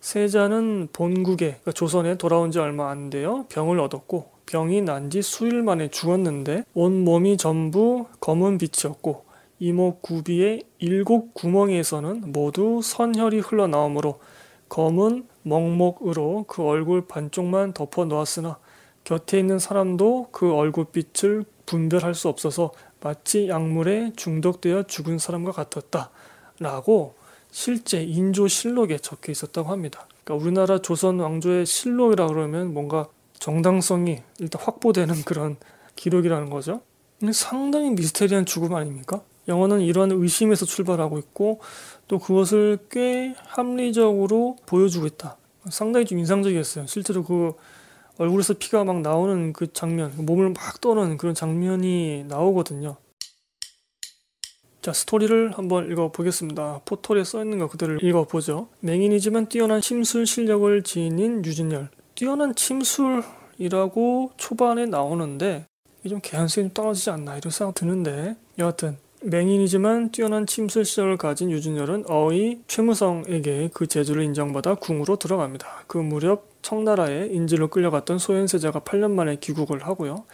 세자는 0.00 0.88
본국에 0.92 1.46
그러니까 1.46 1.72
조선에 1.72 2.16
돌아온 2.18 2.50
지 2.50 2.58
얼마 2.58 2.90
안 2.90 3.10
돼요. 3.10 3.46
병을 3.48 3.80
얻었고 3.80 4.30
병이 4.46 4.82
난 4.82 5.10
지 5.10 5.22
수일 5.22 5.62
만에 5.62 5.88
죽었는데 5.88 6.64
온 6.74 7.04
몸이 7.04 7.36
전부 7.36 8.06
검은 8.20 8.58
빛이었고 8.58 9.24
이목 9.58 10.02
구비의 10.02 10.62
일곱 10.78 11.34
구멍에서는 11.34 12.32
모두 12.32 12.80
선혈이 12.82 13.40
흘러나오므로 13.40 14.20
검은 14.68 15.26
먹목으로 15.42 16.44
그 16.46 16.62
얼굴 16.62 17.06
반쪽만 17.06 17.72
덮어 17.72 18.04
놓았으나 18.04 18.58
곁에 19.04 19.38
있는 19.38 19.58
사람도 19.58 20.28
그 20.32 20.52
얼굴빛을 20.52 21.44
분별할 21.64 22.14
수 22.14 22.28
없어서 22.28 22.72
마치 23.00 23.48
약물에 23.48 24.12
중독되어 24.16 24.84
죽은 24.84 25.18
사람과 25.18 25.52
같았다. 25.52 26.10
라고 26.58 27.14
실제 27.56 28.02
인조 28.02 28.48
실록에 28.48 28.98
적혀 28.98 29.32
있었다고 29.32 29.70
합니다. 29.70 30.06
그러니까 30.22 30.44
우리나라 30.44 30.78
조선 30.82 31.18
왕조의 31.20 31.64
실록이라 31.64 32.26
그러면 32.26 32.74
뭔가 32.74 33.08
정당성이 33.38 34.20
일단 34.38 34.60
확보되는 34.62 35.14
그런 35.24 35.56
기록이라는 35.94 36.50
거죠. 36.50 36.82
상당히 37.32 37.88
미스테리한 37.92 38.44
죽음 38.44 38.74
아닙니까? 38.74 39.22
영화는 39.48 39.80
이러한 39.80 40.12
의심에서 40.12 40.66
출발하고 40.66 41.18
있고 41.18 41.60
또 42.08 42.18
그것을 42.18 42.78
꽤 42.90 43.34
합리적으로 43.38 44.58
보여주고 44.66 45.06
있다. 45.06 45.38
상당히 45.70 46.04
좀 46.04 46.18
인상적이었어요. 46.18 46.86
실제로 46.86 47.24
그 47.24 47.54
얼굴에서 48.18 48.52
피가 48.58 48.84
막 48.84 49.00
나오는 49.00 49.54
그 49.54 49.72
장면, 49.72 50.12
몸을 50.14 50.50
막 50.50 50.82
떠는 50.82 51.16
그런 51.16 51.34
장면이 51.34 52.26
나오거든요. 52.28 52.98
자, 54.86 54.92
스토리를 54.92 55.50
한번 55.50 55.90
읽어보겠습니다. 55.90 56.82
포털에 56.84 57.24
써있는 57.24 57.58
거 57.58 57.66
그대로 57.66 57.98
읽어보죠. 57.98 58.68
맹인이지만 58.78 59.48
뛰어난 59.48 59.80
침술 59.80 60.28
실력을 60.28 60.80
지닌 60.84 61.44
유진열. 61.44 61.88
뛰어난 62.14 62.54
침술이라고 62.54 64.30
초반에 64.36 64.86
나오는데 64.86 65.66
이게 65.98 66.08
좀 66.08 66.20
개연성이 66.22 66.66
좀 66.68 66.72
떨어지지 66.72 67.10
않나 67.10 67.36
이런 67.36 67.50
생각 67.50 67.74
드는데 67.74 68.36
여하튼 68.60 68.96
맹인이지만 69.24 70.12
뛰어난 70.12 70.46
침술 70.46 70.84
실력을 70.84 71.16
가진 71.16 71.50
류준열은 71.50 72.04
어의 72.06 72.60
최무성에게 72.68 73.70
그 73.74 73.88
재주를 73.88 74.22
인정받아 74.22 74.76
궁으로 74.76 75.16
들어갑니다. 75.16 75.82
그 75.88 75.98
무렵 75.98 76.62
청나라에 76.62 77.26
인질로 77.32 77.70
끌려갔던 77.70 78.18
소현세자가 78.18 78.82
8년 78.82 79.10
만에 79.10 79.34
귀국을 79.40 79.84
하고요. 79.84 80.26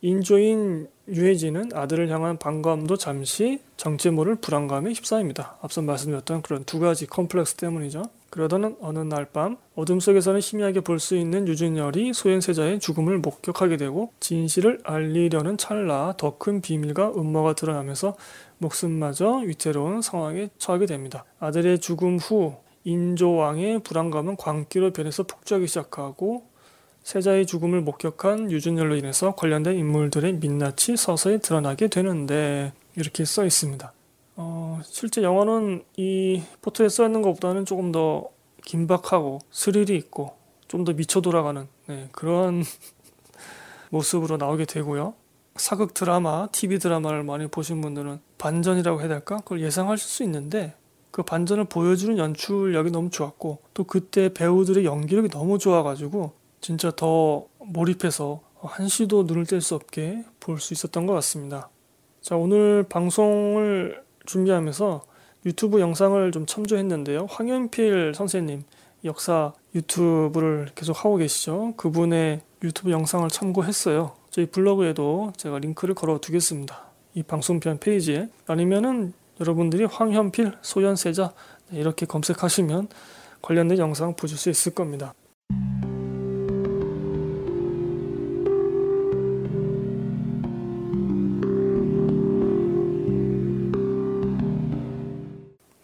인조인 0.00 0.88
유해진은 1.06 1.70
아들을 1.74 2.08
향한 2.08 2.38
반감도 2.38 2.96
잠시 2.96 3.60
정체 3.76 4.10
모를 4.10 4.36
불안감에 4.36 4.92
휩싸입니다. 4.92 5.58
앞서 5.60 5.82
말씀드렸던 5.82 6.42
그런 6.42 6.64
두 6.64 6.78
가지 6.80 7.06
컴플렉스 7.06 7.56
때문이죠. 7.56 8.04
그러던 8.30 8.78
어느 8.80 8.98
날 8.98 9.26
밤 9.26 9.56
어둠 9.76 10.00
속에서는 10.00 10.40
희미하게 10.40 10.80
볼 10.80 10.98
수 10.98 11.14
있는 11.16 11.46
류준열이 11.46 12.12
소현세자의 12.14 12.80
죽음을 12.80 13.18
목격하게 13.18 13.76
되고 13.76 14.12
진실을 14.18 14.80
알리려는 14.82 15.56
찰나 15.58 16.14
더 16.16 16.38
큰 16.38 16.60
비밀과 16.60 17.12
음모가 17.16 17.54
드러나면서 17.54 18.16
목숨마저 18.58 19.36
위태로운 19.44 20.02
상황에 20.02 20.48
처하게 20.58 20.86
됩니다. 20.86 21.24
아들의 21.38 21.78
죽음 21.80 22.16
후 22.18 22.56
인조왕의 22.84 23.80
불안감은 23.80 24.36
광기로 24.36 24.92
변해서 24.92 25.22
폭주하기 25.22 25.66
시작하고 25.66 26.44
세자의 27.04 27.46
죽음을 27.46 27.82
목격한 27.82 28.50
유준열로 28.50 28.96
인해서 28.96 29.34
관련된 29.34 29.76
인물들의 29.76 30.34
민낯이 30.34 30.96
서서히 30.96 31.38
드러나게 31.38 31.88
되는데 31.88 32.72
이렇게 32.96 33.24
써 33.24 33.44
있습니다. 33.44 33.92
어, 34.36 34.80
실제 34.84 35.22
영화는 35.22 35.84
이 35.96 36.42
포토에 36.62 36.88
써 36.88 37.04
있는 37.04 37.22
것보다는 37.22 37.66
조금 37.66 37.92
더 37.92 38.30
긴박하고 38.64 39.40
스릴이 39.50 39.96
있고 39.98 40.34
좀 40.66 40.84
더 40.84 40.92
미쳐 40.92 41.20
돌아가는 41.20 41.68
네, 41.86 42.08
그런 42.10 42.64
모습으로 43.90 44.38
나오게 44.38 44.64
되고요. 44.64 45.14
사극 45.54 45.94
드라마, 45.94 46.48
TV 46.50 46.80
드라마를 46.80 47.22
많이 47.22 47.46
보신 47.46 47.80
분들은 47.80 48.18
반전이라고 48.38 49.00
해야 49.00 49.08
될까? 49.08 49.36
그걸 49.36 49.60
예상하실 49.60 50.08
수 50.08 50.22
있는데 50.24 50.74
그 51.12 51.22
반전을 51.22 51.66
보여주는 51.66 52.18
연출력이 52.18 52.90
너무 52.90 53.10
좋았고 53.10 53.58
또 53.72 53.84
그때 53.84 54.34
배우들의 54.34 54.84
연기력이 54.84 55.28
너무 55.28 55.58
좋아가지고 55.58 56.32
진짜 56.64 56.90
더 56.90 57.44
몰입해서 57.58 58.40
한시도 58.58 59.24
눈을 59.24 59.44
뗄 59.44 59.60
수 59.60 59.74
없게 59.74 60.24
볼 60.40 60.58
수 60.58 60.72
있었던 60.72 61.04
것 61.04 61.12
같습니다. 61.12 61.68
자, 62.22 62.36
오늘 62.36 62.84
방송을 62.84 64.02
준비하면서 64.24 65.04
유튜브 65.44 65.78
영상을 65.78 66.32
좀 66.32 66.46
첨부했는데요. 66.46 67.26
황현필 67.28 68.14
선생님 68.14 68.64
역사 69.04 69.52
유튜브를 69.74 70.70
계속 70.74 71.04
하고 71.04 71.18
계시죠. 71.18 71.74
그분의 71.76 72.40
유튜브 72.62 72.90
영상을 72.92 73.28
참고했어요. 73.28 74.12
저희 74.30 74.46
블로그에도 74.46 75.34
제가 75.36 75.58
링크를 75.58 75.94
걸어 75.94 76.18
두겠습니다. 76.18 76.80
이 77.12 77.22
방송편 77.22 77.78
페이지에 77.78 78.30
아니면은 78.46 79.12
여러분들이 79.38 79.84
황현필 79.84 80.52
소현세자 80.62 81.34
네, 81.72 81.80
이렇게 81.80 82.06
검색하시면 82.06 82.88
관련된 83.42 83.76
영상 83.76 84.16
보실 84.16 84.38
수 84.38 84.48
있을 84.48 84.74
겁니다. 84.74 85.12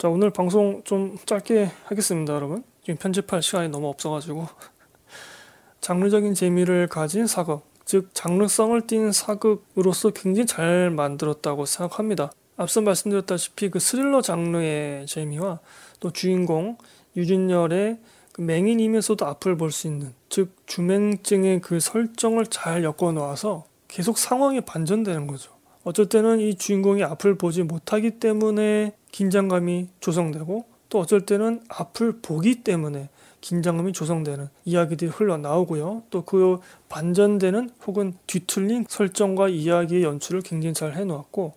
자 0.00 0.09
오늘 0.09 0.30
방송 0.30 0.80
좀 0.85 1.19
짧게 1.26 1.71
하겠습니다 1.85 2.33
여러분. 2.33 2.64
지금 2.83 2.97
편집할 2.97 3.42
시간이 3.42 3.69
너무 3.69 3.88
없어가지고. 3.88 4.49
장르적인 5.83 6.33
재미를 6.33 6.87
가진 6.87 7.26
사극 7.26 7.66
즉 7.85 8.09
장르성을 8.14 8.80
띈 8.87 9.12
사극으로서 9.12 10.09
굉장히 10.09 10.47
잘 10.47 10.88
만들었다고 10.88 11.66
생각합니다. 11.66 12.33
앞서 12.57 12.80
말씀드렸다시피 12.80 13.69
그 13.69 13.78
스릴러 13.78 14.23
장르의 14.23 15.04
재미와 15.04 15.61
또 16.00 16.11
주인공 16.11 16.78
유진열의 17.14 17.99
그 18.33 18.40
맹인이면서도 18.40 19.26
앞을 19.26 19.59
볼 19.59 19.71
수 19.71 19.87
있는 19.87 20.14
즉 20.30 20.57
주맹증의 20.64 21.61
그 21.61 21.78
설정을 21.78 22.47
잘 22.47 22.85
엮어 22.85 23.12
놓아서 23.12 23.66
계속 23.87 24.16
상황이 24.16 24.62
반전되는 24.62 25.26
거죠. 25.26 25.52
어쩔 25.85 26.07
때는 26.07 26.40
이 26.40 26.54
주인공이 26.54 27.04
앞을 27.04 27.37
보지 27.37 27.64
못하기 27.64 28.12
때문에 28.12 28.95
긴장감이 29.12 29.88
조성되고 30.00 30.64
또 30.88 30.99
어쩔 30.99 31.25
때는 31.25 31.62
앞을 31.69 32.21
보기 32.21 32.62
때문에 32.62 33.09
긴장감이 33.40 33.93
조성되는 33.93 34.49
이야기들이 34.64 35.11
흘러나오고요. 35.11 36.02
또 36.11 36.25
그 36.25 36.59
반전되는 36.88 37.71
혹은 37.87 38.14
뒤틀린 38.26 38.85
설정과 38.88 39.49
이야기의 39.49 40.02
연출을 40.02 40.43
굉장히 40.43 40.75
잘 40.75 40.95
해놓았고 40.95 41.55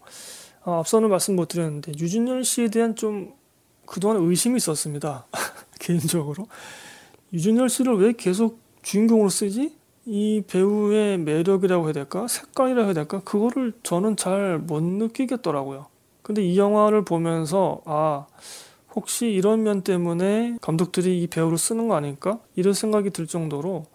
어, 0.65 0.79
앞서는 0.79 1.09
말씀 1.09 1.35
못 1.35 1.49
드렸는데 1.49 1.91
유준열 1.99 2.43
씨에 2.43 2.69
대한 2.69 2.95
좀 2.95 3.33
그동안 3.85 4.17
의심이 4.17 4.57
있었습니다. 4.57 5.25
개인적으로 5.79 6.47
유준열 7.33 7.67
씨를 7.69 7.97
왜 7.97 8.13
계속 8.13 8.59
주인공으로 8.83 9.29
쓰지? 9.29 9.75
이 10.05 10.43
배우의 10.47 11.17
매력이라고 11.19 11.85
해야 11.85 11.93
될까? 11.93 12.27
색깔이라고 12.27 12.87
해야 12.87 12.93
될까? 12.93 13.21
그거를 13.21 13.73
저는 13.83 14.15
잘 14.17 14.59
못 14.59 14.81
느끼겠더라고요. 14.83 15.87
근데 16.23 16.41
이 16.43 16.57
영화를 16.57 17.05
보면서 17.05 17.81
아 17.85 18.25
혹시 18.95 19.27
이런 19.27 19.63
면 19.63 19.81
때문에 19.81 20.57
감독들이 20.61 21.21
이 21.21 21.27
배우를 21.27 21.57
쓰는 21.57 21.87
거 21.87 21.95
아닐까? 21.95 22.39
이런 22.55 22.73
생각이 22.73 23.11
들 23.11 23.27
정도로 23.27 23.85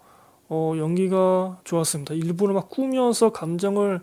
어, 0.47 0.73
연기가 0.77 1.59
좋았습니다. 1.63 2.13
일부러 2.13 2.53
막 2.53 2.69
꾸며서 2.69 3.31
감정을 3.31 4.01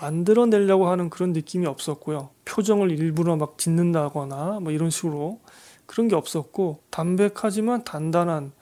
만들어내려고 0.00 0.88
하는 0.88 1.10
그런 1.10 1.32
느낌이 1.32 1.66
없었고요. 1.66 2.30
표정을 2.44 2.90
일부러 2.90 3.36
막 3.36 3.58
짓는다거나 3.58 4.60
뭐 4.60 4.72
이런 4.72 4.90
식으로 4.90 5.40
그런 5.86 6.08
게 6.08 6.14
없었고 6.14 6.80
담백하지만 6.90 7.84
단단한 7.84 8.52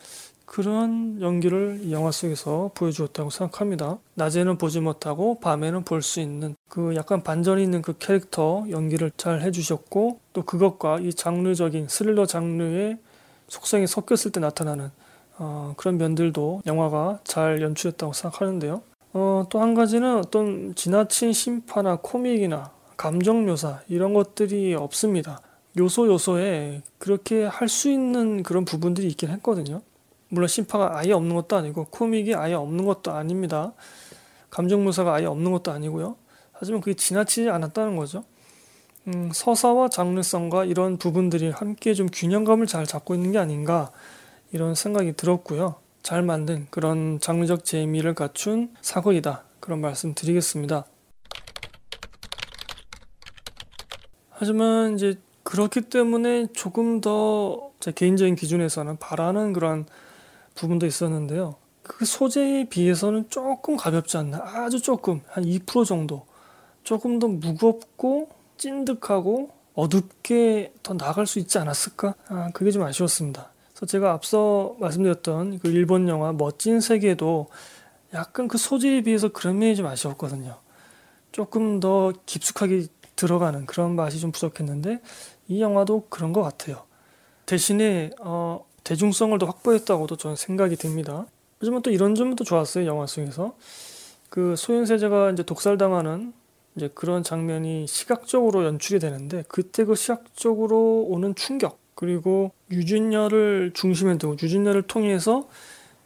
그런 0.47 1.21
연기를 1.21 1.81
이 1.83 1.93
영화 1.93 2.11
속에서 2.13 2.71
보여주었다고 2.75 3.31
생각합니다. 3.31 3.99
낮에는 4.15 4.59
보지 4.59 4.81
못하고 4.81 5.39
밤에는 5.41 5.83
볼 5.85 6.03
수 6.03 6.21
있는 6.21 6.55
그 6.69 6.95
약간 6.95 7.23
반전이 7.23 7.63
있는 7.63 7.83
그 7.83 7.95
캐릭터 7.99 8.65
연기를 8.71 9.11
잘 9.17 9.43
해주셨고 9.43 10.21
또 10.33 10.43
그것과 10.43 11.01
이 11.01 11.13
장르적인 11.13 11.89
스릴러 11.89 12.27
장르의 12.27 12.99
속성이 13.49 13.87
섞였을 13.87 14.31
때 14.31 14.41
나타나는 14.41 14.91
어, 15.39 15.75
그런 15.77 15.99
면들도 15.99 16.63
영화가 16.67 17.21
잘 17.25 17.61
연출했다고 17.61 18.13
생각하는데요. 18.13 18.83
어, 19.15 19.47
또 19.51 19.61
한 19.61 19.75
가지는 19.75 20.17
어떤 20.19 20.75
지나친 20.75 21.33
심파나 21.33 21.99
코믹이나 22.03 22.71
감정 22.97 23.45
묘사 23.47 23.81
이런 23.89 24.15
것들이 24.15 24.75
없습니다. 24.75 25.41
요소 25.77 26.07
요소에 26.07 26.83
그렇게 26.99 27.45
할 27.45 27.69
수 27.69 27.91
있는 27.91 28.43
그런 28.43 28.65
부분들이 28.65 29.09
있긴 29.09 29.29
했거든요. 29.31 29.83
물론 30.29 30.49
심파가 30.49 30.99
아예 30.99 31.13
없는 31.13 31.35
것도 31.35 31.57
아니고 31.57 31.87
코믹이 31.91 32.35
아예 32.35 32.55
없는 32.55 32.85
것도 32.85 33.13
아닙니다. 33.13 33.73
감정 34.51 34.85
묘사가 34.85 35.15
아예 35.15 35.27
없는 35.27 35.53
것도 35.53 35.71
아니고요. 35.73 36.17
하지만 36.53 36.81
그게 36.81 36.95
지나치지 36.95 37.51
않았다는 37.51 37.97
거죠. 37.97 38.25
음, 39.09 39.31
서사와 39.33 39.89
장르성과 39.89 40.65
이런 40.65 40.97
부분들이 40.97 41.51
함께 41.51 41.95
좀 41.95 42.09
균형감을 42.13 42.67
잘 42.67 42.87
잡고 42.87 43.15
있는 43.15 43.33
게 43.33 43.39
아닌가 43.39 43.93
이런 44.53 44.75
생각이 44.75 45.13
들었고요. 45.13 45.77
잘 46.03 46.23
만든 46.23 46.67
그런 46.71 47.21
장르적 47.21 47.65
재미를 47.65 48.15
갖춘 48.15 48.75
사극이다. 48.81 49.45
그런 49.61 49.81
말씀 49.81 50.15
드리겠습니다. 50.15 50.87
하지만 54.31 54.95
이제 54.95 55.19
그렇기 55.45 55.83
때문에 55.83 56.49
조금 56.53 57.01
더 57.01 57.67
제 57.81 57.93
개인적인 57.93 58.35
기준에서는 58.35 58.97
바라는 58.97 59.53
그런 59.53 59.87
부분도 60.57 60.87
있었는데요. 60.87 61.55
그 61.83 62.05
소재에 62.05 62.69
비해서는 62.69 63.31
조금 63.31 63.77
가볍지 63.77 64.17
않나. 64.17 64.39
아주 64.43 64.83
조금. 64.83 65.21
한 65.29 65.45
2% 65.45 65.85
정도. 65.85 66.27
조금 66.83 67.21
더 67.21 67.29
무겁고 67.29 68.29
찐득하고 68.57 69.51
어둡게 69.75 70.73
더 70.83 70.97
나갈 70.97 71.27
수 71.27 71.39
있지 71.39 71.59
않았을까? 71.59 72.15
아, 72.29 72.51
그게 72.53 72.71
좀 72.71 72.83
아쉬웠습니다. 72.83 73.51
그래서 73.69 73.87
제가 73.87 74.13
앞서 74.13 74.75
말씀드렸던 74.81 75.59
그 75.61 75.69
일본 75.69 76.09
영화 76.09 76.33
멋진 76.33 76.81
세계도 76.81 77.49
약간 78.15 78.49
그 78.49 78.57
소재에 78.59 79.03
비해서 79.03 79.29
그런 79.29 79.59
면이 79.59 79.77
좀 79.77 79.87
아쉬웠거든요. 79.87 80.57
조금 81.31 81.79
더 81.81 82.13
깊숙하게 82.25 82.87
들어가는 83.15 83.67
그런 83.67 83.95
맛이 83.95 84.19
좀 84.19 84.33
부족했는데 84.33 85.01
이 85.49 85.61
영화도 85.61 86.07
그런 86.09 86.33
것 86.33 86.43
같아요. 86.43 86.85
대신에 87.45 88.11
어, 88.21 88.65
대중성을 88.87 89.37
더 89.39 89.47
확보했다고도 89.47 90.17
저는 90.17 90.37
생각이 90.37 90.77
듭니다. 90.77 91.27
하지만 91.59 91.83
또 91.83 91.91
이런 91.91 92.15
점도 92.15 92.45
좋았어요 92.45 92.87
영화 92.87 93.07
속에서 93.07 93.57
그 94.31 94.55
소현세자가 94.57 95.33
이제 95.33 95.43
독살당하는 95.43 96.33
이제 96.77 96.89
그런 96.95 97.25
장면이 97.25 97.89
시각적으로 97.89 98.65
연출이 98.65 99.01
되는데 99.01 99.43
그때 99.49 99.85
그 99.85 99.97
시각적으로 99.97 101.05
오는 101.09 101.35
충격 101.35 101.81
그리고 101.97 102.53
유준열을 102.71 103.73
중심에 103.75 104.19
두고 104.19 104.37
유준열을 104.41 104.83
통해서 104.83 105.49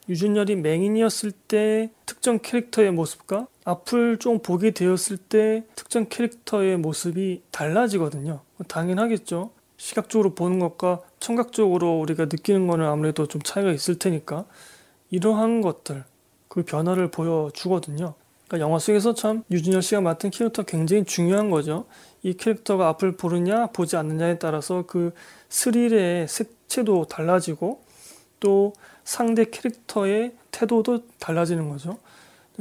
유준열이 0.09 0.57
맹인이었을 0.57 1.33
때 1.33 1.91
특정 2.07 2.39
캐릭터의 2.39 2.93
모습과 2.93 3.47
앞을 3.65 4.17
좀 4.19 4.39
보게 4.39 4.71
되었을 4.71 5.19
때 5.19 5.65
특정 5.75 6.07
캐릭터의 6.09 6.79
모습이 6.79 7.43
달라지거든요. 7.51 8.41
당연하겠죠. 8.69 9.51
시각적으로 9.77 10.35
보는 10.35 10.59
것과 10.61 11.01
청각적으로 11.21 12.01
우리가 12.01 12.25
느끼는 12.25 12.67
거는 12.67 12.87
아무래도 12.87 13.27
좀 13.27 13.41
차이가 13.43 13.71
있을 13.71 13.99
테니까 13.99 14.47
이러한 15.11 15.61
것들 15.61 16.05
그 16.49 16.65
변화를 16.65 17.11
보여주거든요. 17.11 18.15
그러니까 18.49 18.67
영화 18.67 18.79
속에서 18.81 19.15
참 19.15 19.45
유진열 19.51 19.83
씨가 19.83 20.01
맡은 20.01 20.31
캐릭터 20.31 20.65
굉장히 20.65 21.05
중요한 21.05 21.51
거죠. 21.51 21.85
이 22.23 22.33
캐릭터가 22.33 22.89
앞을 22.89 23.17
보느냐 23.17 23.69
보지 23.69 23.97
않느냐에 23.97 24.39
따라서 24.39 24.85
그 24.87 25.15
스릴의 25.51 26.27
색채도 26.27 27.07
달라지고 27.07 27.83
또 28.41 28.73
상대 29.05 29.45
캐릭터의 29.45 30.33
태도도 30.51 31.05
달라지는 31.19 31.69
거죠. 31.69 31.99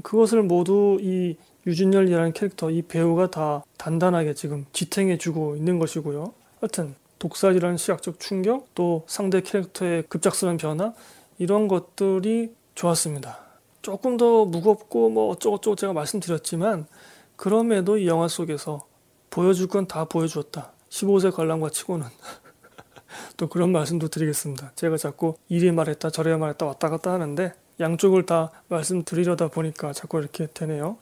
그것을 0.04 0.44
모두 0.44 0.98
이 1.02 1.36
유진열이라는 1.66 2.34
캐릭터, 2.34 2.70
이 2.72 2.82
배우가 2.82 3.30
다 3.32 3.64
단단하게 3.78 4.34
지금 4.34 4.66
지탱해주고 4.72 5.56
있는 5.56 5.80
것이고요. 5.80 6.34
하여튼 6.60 6.96
독살이라는 7.20 7.78
시각적 7.78 8.20
충격, 8.20 8.74
또 8.76 9.04
상대 9.08 9.42
캐릭터의 9.42 10.04
급작스러운 10.04 10.58
변화 10.58 10.94
이런 11.38 11.68
것들이 11.68 12.54
좋았습니다. 12.76 13.40
조금 13.82 14.18
더 14.18 14.46
무겁고 14.46 15.10
뭐 15.10 15.30
어쩌고저쩌고 15.32 15.76
제가 15.76 15.94
말씀드렸지만 15.94 16.88
그럼에도 17.36 17.98
이 17.98 18.08
영화 18.08 18.28
속에서 18.28 18.86
보여줄 19.30 19.68
건 19.68 19.86
다 19.88 20.06
보여주었다. 20.06 20.72
15세 20.90 21.32
관람과 21.34 21.70
치고는 21.70 22.06
또 23.38 23.48
그런 23.48 23.72
말씀도 23.72 24.08
드리겠습니다. 24.10 24.72
제가 24.76 24.98
자꾸 24.98 25.36
이리 25.48 25.72
말했다 25.72 26.10
저리 26.10 26.36
말했다 26.36 26.66
왔다 26.66 26.90
갔다 26.90 27.12
하는데 27.14 27.54
양쪽을 27.80 28.26
다 28.26 28.52
말씀드리려다 28.68 29.48
보니까 29.50 29.94
자꾸 29.94 30.20
이렇게 30.20 30.48
되네요. 30.54 30.98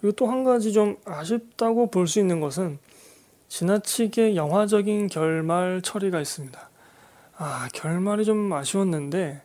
그리고 0.00 0.16
또 0.16 0.26
한 0.26 0.44
가지 0.44 0.72
좀 0.72 0.96
아쉽다고 1.04 1.90
볼 1.90 2.06
수 2.08 2.18
있는 2.20 2.40
것은 2.40 2.78
지나치게 3.50 4.36
영화적인 4.36 5.08
결말 5.08 5.82
처리가 5.82 6.20
있습니다. 6.20 6.70
아, 7.36 7.68
결말이 7.74 8.24
좀 8.24 8.50
아쉬웠는데 8.52 9.42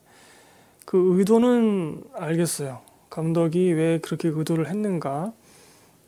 그 0.85 1.17
의도는 1.17 2.03
알겠어요. 2.13 2.81
감독이 3.09 3.71
왜 3.73 3.97
그렇게 3.97 4.29
의도를 4.29 4.69
했는가. 4.69 5.33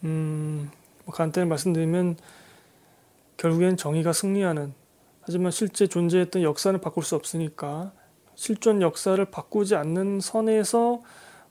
음, 0.03 0.69
뭐 1.05 1.15
간단히 1.15 1.49
말씀드리면 1.49 2.17
결국엔 3.37 3.77
정의가 3.77 4.13
승리하는 4.13 4.73
하지만 5.21 5.51
실제 5.51 5.87
존재했던 5.87 6.43
역사는 6.43 6.79
바꿀 6.79 7.03
수 7.03 7.15
없으니까 7.15 7.91
실존 8.35 8.83
역사를 8.83 9.23
바꾸지 9.25 9.75
않는 9.75 10.19
선에서 10.21 11.01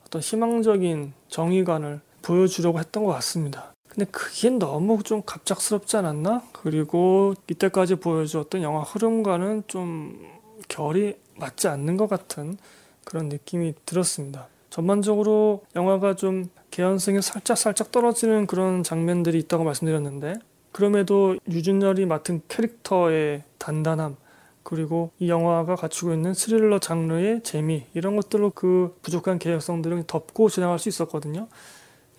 어떤 0.05 0.21
희망적인 0.21 1.13
정의관을 1.27 1.99
보여주려고 2.21 2.79
했던 2.79 3.03
것 3.03 3.11
같습니다. 3.15 3.73
근데 3.97 4.11
그게 4.11 4.51
너무 4.51 5.01
좀 5.01 5.23
갑작스럽지 5.25 5.97
않았나? 5.97 6.43
그리고 6.51 7.33
이때까지 7.49 7.95
보여주었던 7.95 8.61
영화 8.61 8.81
흐름과는 8.81 9.63
좀 9.65 10.23
결이 10.67 11.15
맞지 11.35 11.67
않는 11.67 11.97
것 11.97 12.07
같은 12.07 12.59
그런 13.03 13.27
느낌이 13.27 13.73
들었습니다. 13.87 14.49
전반적으로 14.69 15.63
영화가 15.75 16.15
좀 16.15 16.47
개연성이 16.69 17.23
살짝 17.23 17.57
살짝 17.57 17.91
떨어지는 17.91 18.45
그런 18.45 18.83
장면들이 18.83 19.39
있다고 19.39 19.63
말씀드렸는데 19.63 20.35
그럼에도 20.71 21.35
유준열이 21.49 22.05
맡은 22.05 22.43
캐릭터의 22.49 23.41
단단함 23.57 24.15
그리고 24.61 25.09
이 25.17 25.27
영화가 25.27 25.75
갖추고 25.75 26.13
있는 26.13 26.35
스릴러 26.35 26.77
장르의 26.77 27.41
재미 27.41 27.85
이런 27.95 28.15
것들로 28.15 28.51
그 28.51 28.95
부족한 29.01 29.39
개연성들을 29.39 30.03
덮고 30.05 30.49
진행할 30.49 30.77
수 30.77 30.87
있었거든요. 30.87 31.47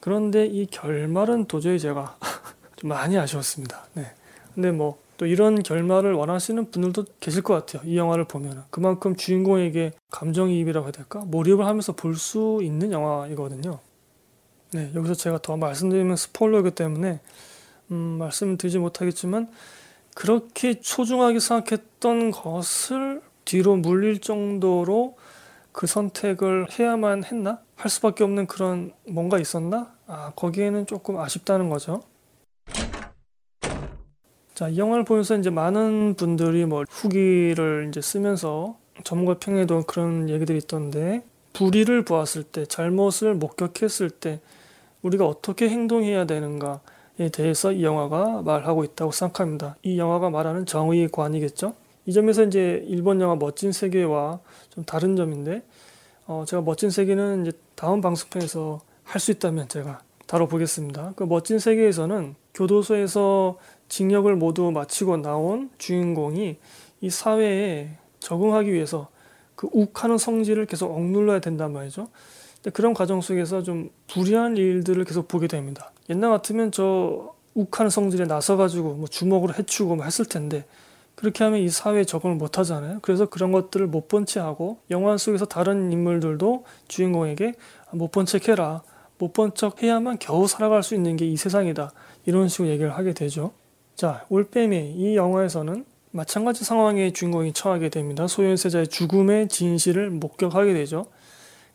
그런데 0.01 0.47
이 0.47 0.67
결말은 0.67 1.47
도저히 1.47 1.79
제가 1.79 2.17
좀 2.77 2.89
많이 2.89 3.19
아쉬웠습니다. 3.19 3.87
네. 3.95 4.13
근데 4.55 4.71
뭐 4.71 5.09
또 5.19 5.27
이런 5.27 5.63
결말을 5.65 6.15
원하시는 6.15 6.71
분들도 6.71 7.05
계실 7.19 7.43
것 7.43 7.53
같아요. 7.55 7.83
이 7.85 7.99
영화를 7.99 8.25
보면 8.25 8.65
그만큼 8.71 9.17
주인공에게 9.17 9.93
감정이입이라고 10.13 10.87
해야 10.87 10.93
될까? 10.93 11.25
몰입을 11.27 11.67
하면서 11.67 11.93
볼 11.93 12.15
수 12.15 12.61
있는 12.63 12.93
영화이거든요. 12.93 13.81
네, 14.73 14.91
여기서 14.95 15.15
제가 15.15 15.39
더 15.43 15.57
말씀드리면 15.57 16.17
스포일러이기 16.17 16.71
때문에 16.73 17.21
음, 17.91 17.97
말씀드리지 17.97 18.79
못하겠지만 18.79 19.49
그렇게 20.15 20.79
소중하게 20.81 21.41
생각했던 21.41 22.31
것을 22.31 23.21
뒤로 23.45 23.77
물릴 23.77 24.21
정도로 24.21 25.17
그 25.79 25.87
선택을 25.87 26.67
해야만 26.77 27.23
했나? 27.23 27.61
할 27.77 27.89
수밖에 27.89 28.25
없는 28.25 28.49
그런 28.49 28.91
뭔가 29.07 29.39
있었나? 29.39 29.95
아, 30.09 30.33
거기에는 30.35 30.87
조금 30.87 31.21
아쉽다는 31.21 31.71
거죠. 31.71 32.03
자, 34.55 34.69
이 34.69 34.77
영화를 34.77 35.05
보면서 35.05 35.37
이제 35.37 35.51
많은 35.51 36.15
분들이 36.15 36.65
뭐 36.65 36.83
후기를 36.91 37.87
이제 37.89 38.01
쓰면서 38.01 38.77
전문가 39.05 39.39
평에도 39.39 39.85
그런 39.87 40.29
얘기들이 40.29 40.59
있던데 40.59 41.23
불의를 41.53 42.05
보았을 42.05 42.43
때, 42.43 42.67
잘못을 42.67 43.37
목격했을 43.37 44.11
때 44.11 44.41
우리가 45.03 45.29
어떻게 45.29 45.69
행동해야 45.69 46.27
되는가에 46.27 47.29
대해서 47.33 47.71
이 47.71 47.85
영화가 47.85 48.43
말하고 48.43 48.83
있다고 48.83 49.13
생각합니다. 49.13 49.77
이 49.85 49.97
영화가 49.97 50.31
말하는 50.31 50.67
정의관이겠죠? 50.67 51.73
이 52.09 52.13
점에서 52.15 52.43
이제 52.43 52.83
일본 52.87 53.21
영화 53.21 53.37
멋진 53.37 53.71
세계와 53.71 54.41
좀 54.71 54.83
다른 54.85 55.15
점인데 55.15 55.63
어, 56.27 56.45
제가 56.49 56.63
멋진 56.63 56.89
세계는 56.89 57.43
이제 57.43 57.53
다음 57.75 58.01
방송편에서 58.01 58.81
할 59.05 59.21
수 59.21 59.31
있다면 59.31 59.69
제가 59.69 60.01
다뤄보겠습니다. 60.27 61.13
그 61.17 61.25
멋진 61.25 61.59
세계에서는 61.59 62.35
교도소에서 62.55 63.59
징역을 63.91 64.37
모두 64.37 64.71
마치고 64.71 65.19
나온 65.19 65.69
주인공이 65.77 66.57
이 67.03 67.11
사회에 67.11 67.91
적응하기 68.21 68.73
위해서 68.73 69.09
그 69.55 69.69
욱하는 69.73 70.17
성질을 70.17 70.65
계속 70.65 70.91
억눌러야 70.91 71.41
된단 71.41 71.75
말이죠. 71.75 72.09
근데 72.57 72.71
그런 72.71 72.95
과정 72.95 73.21
속에서 73.21 73.63
좀 73.63 73.91
불리한 74.07 74.57
일들을 74.57 75.05
계속 75.05 75.29
보게 75.29 75.47
됩니다. 75.47 75.93
옛날 76.09 76.31
같으면 76.31 76.73
저 76.73 77.35
욱하는 77.53 77.91
성질에 77.91 78.25
나서가지고 78.25 78.95
뭐 78.95 79.09
주먹으로 79.09 79.53
해치우고 79.53 79.97
뭐 79.97 80.05
했을 80.07 80.25
텐데 80.25 80.65
그렇게 81.19 81.43
하면 81.43 81.59
이 81.59 81.69
사회에 81.69 82.05
적응을 82.05 82.37
못 82.37 82.59
하잖아요. 82.61 83.01
그래서 83.03 83.27
그런 83.27 83.51
것들을 83.51 83.89
못 83.89 84.07
본 84.07 84.25
채 84.25 84.39
하고 84.39 84.79
영화 84.89 85.17
속에서 85.17 85.47
다른 85.47 85.91
인물들도 85.91 86.65
주인공에게 86.87 87.55
못 87.91 88.13
본 88.13 88.25
척 88.25 88.47
해라. 88.49 88.83
못 89.19 89.33
본 89.33 89.53
척 89.53 89.83
해야만 89.83 90.19
겨우 90.21 90.47
살아갈 90.47 90.85
수 90.85 90.95
있는 90.95 91.17
게 91.17 91.27
이 91.27 91.37
세상이다. 91.37 91.91
이런 92.27 92.47
식으로 92.47 92.69
얘기를 92.69 92.97
하게 92.97 93.15
되죠. 93.15 93.51
자, 93.97 94.25
올빼미 94.29 94.93
이 94.97 95.17
영화에서는 95.17 95.85
마찬가지 96.13 96.65
상황에 96.65 97.11
주인공이 97.13 97.53
처하게 97.53 97.89
됩니다. 97.89 98.29
소현세자의 98.29 98.87
죽음의 98.87 99.49
진실을 99.49 100.11
목격하게 100.11 100.73
되죠. 100.73 101.07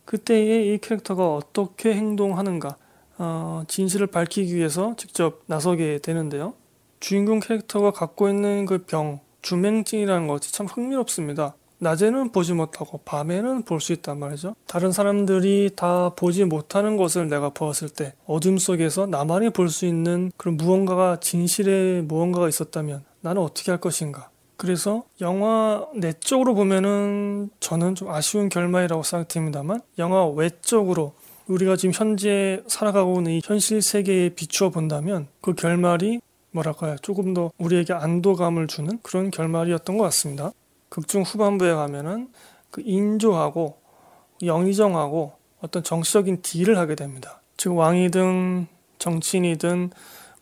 그때의 0.05 0.73
이 0.73 0.77
캐릭터가 0.77 1.35
어떻게 1.35 1.93
행동하는가, 1.95 2.77
어, 3.17 3.63
진실을 3.67 4.07
밝히기 4.07 4.55
위해서 4.55 4.95
직접 4.95 5.41
나서게 5.47 5.99
되는데요. 5.99 6.53
주인공 7.01 7.41
캐릭터가 7.41 7.91
갖고 7.91 8.29
있는 8.29 8.65
그 8.65 8.85
병, 8.85 9.19
주맹증이라는 9.43 10.27
것이 10.27 10.51
참 10.51 10.65
흥미롭습니다. 10.65 11.53
낮에는 11.79 12.31
보지 12.31 12.53
못하고 12.53 12.99
밤에는 13.03 13.63
볼 13.63 13.81
수 13.81 13.91
있단 13.93 14.17
말이죠. 14.17 14.55
다른 14.67 14.91
사람들이 14.93 15.71
다 15.75 16.09
보지 16.15 16.45
못하는 16.45 16.95
것을 16.97 17.27
내가 17.27 17.49
보았을 17.49 17.89
때 17.89 18.13
어둠 18.25 18.57
속에서 18.57 19.05
나만이 19.05 19.49
볼 19.51 19.69
수 19.69 19.85
있는 19.85 20.31
그런 20.37 20.55
무언가가 20.57 21.19
진실의 21.19 22.03
무언가가 22.03 22.47
있었다면 22.47 23.03
나는 23.21 23.41
어떻게 23.41 23.71
할 23.71 23.79
것인가? 23.81 24.29
그래서 24.55 25.03
영화 25.19 25.85
내적으로 25.93 26.55
보면은 26.55 27.49
저는 27.59 27.95
좀 27.95 28.09
아쉬운 28.09 28.47
결말이라고 28.47 29.03
생각됩니다만 29.03 29.81
영화 29.99 30.25
외적으로 30.25 31.13
우리가 31.47 31.75
지금 31.75 31.91
현재 31.93 32.63
살아가고 32.67 33.17
있는 33.17 33.33
이 33.33 33.41
현실 33.43 33.81
세계에 33.81 34.29
비추어 34.29 34.69
본다면 34.69 35.27
그 35.41 35.53
결말이 35.53 36.21
뭐랄까요 36.53 36.95
조금 37.01 37.33
더 37.33 37.51
우리에게 37.57 37.93
안도감을 37.93 38.67
주는 38.67 38.99
그런 39.01 39.31
결말이었던 39.31 39.97
것 39.97 40.03
같습니다. 40.05 40.51
극중 40.89 41.23
후반부에 41.23 41.73
가면은 41.73 42.29
그 42.69 42.81
인조하고 42.85 43.77
영의정하고 44.41 45.33
어떤 45.61 45.83
정치적인 45.83 46.41
딜을 46.41 46.77
하게 46.77 46.95
됩니다. 46.95 47.41
즉 47.57 47.75
왕이든 47.75 48.67
정치인이든 48.99 49.91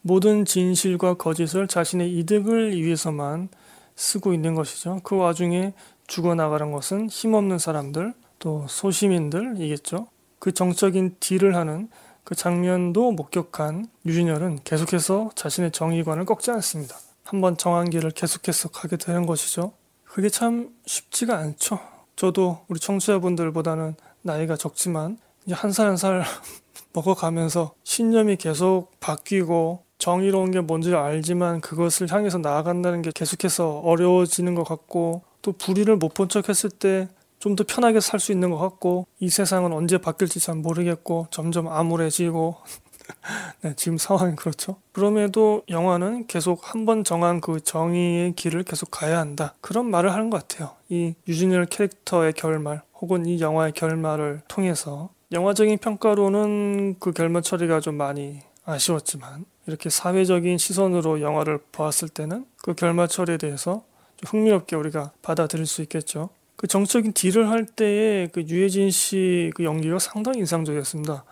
모든 0.01 0.45
진실과 0.45 1.15
거짓을 1.15 1.67
자신의 1.67 2.17
이득을 2.19 2.81
위해서만 2.81 3.49
쓰고 3.95 4.33
있는 4.33 4.55
것이죠. 4.55 4.99
그 5.03 5.15
와중에 5.15 5.73
죽어나가는 6.07 6.71
것은 6.71 7.09
힘없는 7.09 7.59
사람들, 7.59 8.13
또 8.39 8.65
소시민들이겠죠. 8.67 10.07
그 10.39 10.51
정적인 10.51 11.17
딜을 11.19 11.55
하는 11.55 11.89
그 12.23 12.35
장면도 12.35 13.11
목격한 13.11 13.87
유진열은 14.05 14.59
계속해서 14.63 15.31
자신의 15.35 15.71
정의관을 15.71 16.25
꺾지 16.25 16.51
않습니다. 16.51 16.95
한번 17.23 17.57
정한 17.57 17.89
길을 17.89 18.11
계속해서 18.11 18.69
가게 18.69 18.97
되는 18.97 19.25
것이죠. 19.25 19.73
그게 20.05 20.29
참 20.29 20.69
쉽지가 20.85 21.37
않죠. 21.37 21.79
저도 22.15 22.59
우리 22.67 22.79
청취자분들보다는 22.79 23.95
나이가 24.21 24.55
적지만 24.55 25.17
이제 25.45 25.55
한 25.55 25.71
살 25.71 25.87
한살 25.87 26.23
먹어가면서 26.93 27.73
신념이 27.83 28.35
계속 28.35 28.91
바뀌고 28.99 29.83
정의로운 29.97 30.51
게 30.51 30.59
뭔지 30.61 30.93
알지만 30.93 31.61
그것을 31.61 32.11
향해서 32.11 32.39
나아간다는 32.39 33.01
게 33.01 33.11
계속해서 33.13 33.79
어려워지는 33.79 34.55
것 34.55 34.63
같고 34.63 35.21
또 35.41 35.53
불의를 35.53 35.95
못 35.97 36.13
본 36.13 36.27
척 36.27 36.49
했을 36.49 36.69
때 36.69 37.07
좀 37.41 37.55
더 37.55 37.65
편하게 37.67 37.99
살 37.99 38.19
수 38.21 38.31
있는 38.31 38.51
것 38.51 38.57
같고 38.57 39.07
이 39.19 39.29
세상은 39.29 39.73
언제 39.73 39.97
바뀔지 39.97 40.39
잘 40.39 40.55
모르겠고 40.55 41.27
점점 41.31 41.67
암울해지고 41.67 42.55
네, 43.63 43.73
지금 43.75 43.97
상황이 43.97 44.35
그렇죠. 44.35 44.77
그럼에도 44.93 45.63
영화는 45.69 46.27
계속 46.27 46.73
한 46.73 46.85
번 46.85 47.03
정한 47.03 47.41
그 47.41 47.59
정의의 47.59 48.33
길을 48.33 48.63
계속 48.63 48.89
가야 48.91 49.19
한다. 49.19 49.55
그런 49.59 49.89
말을 49.89 50.13
하는 50.13 50.29
것 50.29 50.47
같아요. 50.47 50.71
이 50.89 51.13
유진열 51.27 51.65
캐릭터의 51.65 52.33
결말 52.33 52.81
혹은 53.01 53.25
이 53.25 53.39
영화의 53.41 53.73
결말을 53.73 54.41
통해서 54.47 55.09
영화적인 55.31 55.77
평가로는 55.79 56.95
그 56.99 57.11
결말 57.11 57.41
처리가 57.41 57.79
좀 57.79 57.95
많이 57.95 58.39
아쉬웠지만 58.65 59.45
이렇게 59.67 59.89
사회적인 59.89 60.57
시선으로 60.57 61.21
영화를 61.21 61.59
보았을 61.71 62.09
때는 62.09 62.45
그 62.63 62.73
결말 62.75 63.07
처리에 63.07 63.37
대해서 63.37 63.83
좀 64.17 64.27
흥미롭게 64.39 64.75
우리가 64.75 65.11
받아들일 65.21 65.65
수 65.65 65.81
있겠죠. 65.81 66.29
그 66.55 66.67
정적인 66.67 67.13
딜을 67.13 67.49
할 67.49 67.65
때의 67.65 68.29
그 68.29 68.43
유해진 68.43 68.91
씨 68.91 69.51
그 69.55 69.63
연기가 69.63 69.99
상당히 69.99 70.39
인상적이었습니다. 70.39 71.23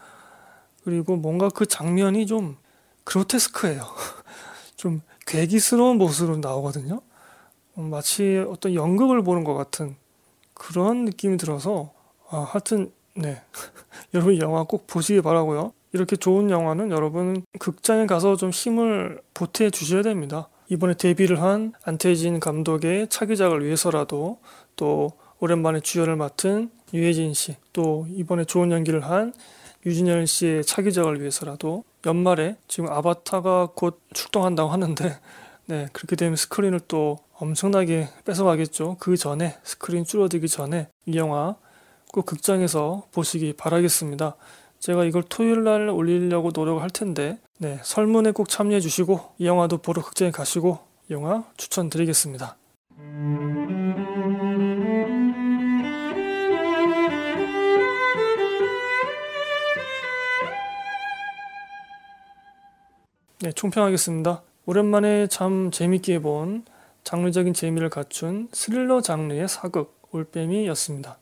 그리고 0.83 1.15
뭔가 1.17 1.49
그 1.49 1.65
장면이 1.65 2.25
좀 2.25 2.57
그로테스크해요. 3.03 3.83
좀 4.75 5.01
괴기스러운 5.27 5.97
모습으로 5.97 6.37
나오거든요. 6.37 7.01
음, 7.77 7.89
마치 7.89 8.43
어떤 8.49 8.73
연극을 8.73 9.23
보는 9.23 9.43
것 9.43 9.53
같은 9.53 9.95
그런 10.53 11.05
느낌이 11.05 11.37
들어서 11.37 11.91
아, 12.29 12.39
하여튼 12.39 12.91
네 13.15 13.41
여러분 14.13 14.37
영화 14.39 14.63
꼭 14.63 14.87
보시기 14.87 15.21
바라고요. 15.21 15.73
이렇게 15.91 16.15
좋은 16.15 16.49
영화는 16.49 16.91
여러분 16.91 17.43
극장에 17.59 18.05
가서 18.05 18.35
좀 18.35 18.51
힘을 18.51 19.21
보태 19.33 19.69
주셔야 19.71 20.01
됩니다. 20.03 20.49
이번에 20.69 20.93
데뷔를 20.93 21.41
한 21.41 21.73
안태진 21.83 22.39
감독의 22.39 23.07
차기작을 23.09 23.65
위해서라도 23.65 24.39
또 24.79 25.11
오랜만에 25.41 25.81
주연을 25.81 26.15
맡은 26.15 26.71
유해진 26.93 27.33
씨, 27.33 27.57
또 27.73 28.07
이번에 28.09 28.45
좋은 28.45 28.71
연기를 28.71 29.01
한 29.01 29.33
유진열 29.85 30.25
씨의 30.25 30.63
차기작을 30.63 31.19
위해서라도 31.19 31.83
연말에 32.05 32.55
지금 32.69 32.89
아바타가 32.89 33.71
곧 33.75 34.01
출동한다고 34.13 34.69
하는데 34.69 35.19
네 35.65 35.87
그렇게 35.91 36.15
되면 36.15 36.37
스크린을 36.37 36.79
또 36.87 37.19
엄청나게 37.33 38.07
뺏어가겠죠. 38.23 38.95
그 38.99 39.17
전에 39.17 39.57
스크린 39.63 40.05
줄어들기 40.05 40.47
전에 40.47 40.87
이 41.05 41.17
영화 41.17 41.55
꼭 42.13 42.25
극장에서 42.25 43.03
보시기 43.11 43.53
바라겠습니다. 43.53 44.37
제가 44.79 45.03
이걸 45.03 45.23
토요일 45.23 45.65
날 45.65 45.89
올리려고 45.89 46.51
노력을 46.53 46.81
할 46.81 46.89
텐데 46.89 47.37
네, 47.57 47.79
설문에 47.83 48.31
꼭 48.31 48.47
참여해 48.47 48.79
주시고 48.79 49.33
이 49.39 49.45
영화도 49.45 49.79
보러 49.79 50.01
극장에 50.01 50.31
가시고 50.31 50.79
영화 51.11 51.43
추천드리겠습니다. 51.57 52.55
네, 63.41 63.53
총평하겠습니다. 63.53 64.43
오랜만에 64.65 65.27
참 65.27 65.71
재밌게 65.71 66.19
본 66.19 66.65
장르적인 67.05 67.53
재미를 67.53 67.89
갖춘 67.89 68.49
스릴러 68.51 68.99
장르의 68.99 69.47
사극 69.47 69.97
올빼미였습니다. 70.11 71.17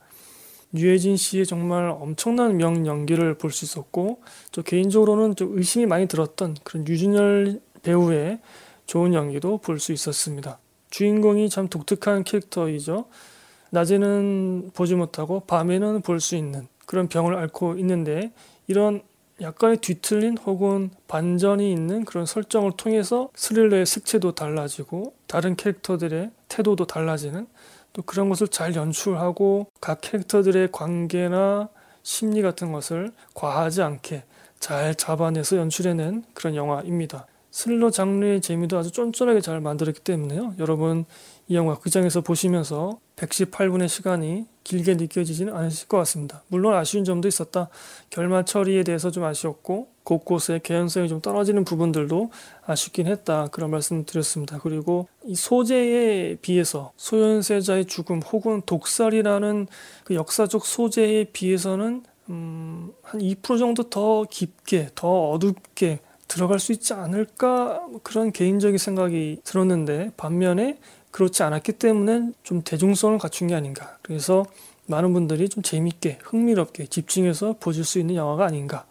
유해진 0.73 1.15
씨의 1.15 1.45
정말 1.45 1.89
엄청난 1.89 2.57
명 2.57 2.87
연기를 2.87 3.35
볼 3.37 3.51
수 3.51 3.65
있었고 3.65 4.21
저 4.51 4.63
개인적으로는 4.63 5.35
좀 5.35 5.55
의심이 5.57 5.85
많이 5.85 6.07
들었던 6.07 6.55
그런 6.63 6.87
유준열 6.87 7.61
배우의 7.83 8.39
좋은 8.87 9.13
연기도 9.13 9.59
볼 9.59 9.79
수 9.79 9.93
있었습니다. 9.93 10.57
주인공이 10.89 11.51
참 11.51 11.67
독특한 11.67 12.23
캐릭터이죠. 12.23 13.05
낮에는 13.69 14.71
보지 14.73 14.95
못하고 14.95 15.41
밤에는 15.41 16.01
볼 16.01 16.19
수 16.19 16.35
있는 16.35 16.67
그런 16.87 17.09
병을 17.09 17.35
앓고 17.35 17.77
있는데 17.77 18.31
이런 18.65 19.03
약간의 19.39 19.77
뒤틀린 19.77 20.37
혹은 20.37 20.89
반전이 21.07 21.71
있는 21.71 22.05
그런 22.05 22.25
설정을 22.25 22.71
통해서 22.75 23.29
스릴러의 23.35 23.85
색채도 23.85 24.33
달라지고 24.33 25.13
다른 25.27 25.55
캐릭터들의 25.55 26.31
태도도 26.47 26.87
달라지는 26.87 27.47
또 27.93 28.01
그런 28.01 28.29
것을 28.29 28.47
잘 28.47 28.75
연출하고 28.75 29.67
각 29.79 30.01
캐릭터들의 30.01 30.71
관계나 30.71 31.69
심리 32.03 32.41
같은 32.41 32.71
것을 32.71 33.11
과하지 33.33 33.81
않게 33.81 34.23
잘 34.59 34.95
잡아내서 34.95 35.57
연출해낸 35.57 36.23
그런 36.33 36.55
영화입니다. 36.55 37.27
스릴러 37.51 37.89
장르의 37.89 38.41
재미도 38.41 38.77
아주 38.77 38.91
쫀쫀하게 38.91 39.41
잘 39.41 39.61
만들었기 39.61 40.01
때문에요. 40.01 40.55
여러분 40.59 41.05
이 41.49 41.55
영화 41.55 41.77
극장에서 41.77 42.21
보시면서 42.21 42.99
118분의 43.15 43.87
시간이 43.87 44.45
길게 44.65 44.95
느껴지지는 44.95 45.55
않으실 45.55 45.87
것 45.87 45.97
같습니다. 45.99 46.43
물론 46.49 46.73
아쉬운 46.73 47.05
점도 47.05 47.27
있었다. 47.29 47.69
결말 48.09 48.45
처리에 48.45 48.83
대해서 48.83 49.11
좀 49.11 49.23
아쉬웠고 49.23 49.87
곳곳에 50.03 50.59
개연성이 50.61 51.07
좀 51.07 51.21
떨어지는 51.21 51.63
부분들도 51.63 52.31
아쉽긴 52.65 53.07
했다. 53.07 53.47
그런 53.47 53.71
말씀 53.71 54.05
드렸습니다. 54.05 54.59
그리고 54.61 55.07
이 55.23 55.35
소재에 55.35 56.35
비해서 56.41 56.91
소현세자의 56.97 57.85
죽음 57.85 58.21
혹은 58.21 58.61
독살이라는 58.65 59.67
그 60.03 60.15
역사적 60.15 60.65
소재에 60.65 61.25
비해서는 61.31 62.03
음, 62.29 62.91
한 63.03 63.21
2% 63.21 63.57
정도 63.57 63.83
더 63.83 64.25
깊게, 64.29 64.89
더 64.95 65.29
어둡게 65.31 65.99
들어갈 66.27 66.59
수 66.59 66.73
있지 66.73 66.93
않을까 66.93 67.81
그런 68.03 68.33
개인적인 68.33 68.77
생각이 68.77 69.39
들었는데 69.45 70.11
반면에 70.17 70.77
그렇지 71.17 71.41
않았기 71.41 71.73
때문에 71.73 72.29
좀 72.43 72.61
대중성을 72.61 73.17
갖춘 73.17 73.47
게 73.47 73.55
아닌가. 73.55 73.97
그래서 74.03 74.45
많은 74.85 75.13
분들이 75.13 75.49
좀 75.49 75.63
재밌게 75.63 76.19
흥미롭게 76.21 76.85
집중해서 76.85 77.55
보실 77.59 77.85
수 77.85 77.97
있는 77.97 78.13
영화가 78.13 78.45
아닌가. 78.45 78.85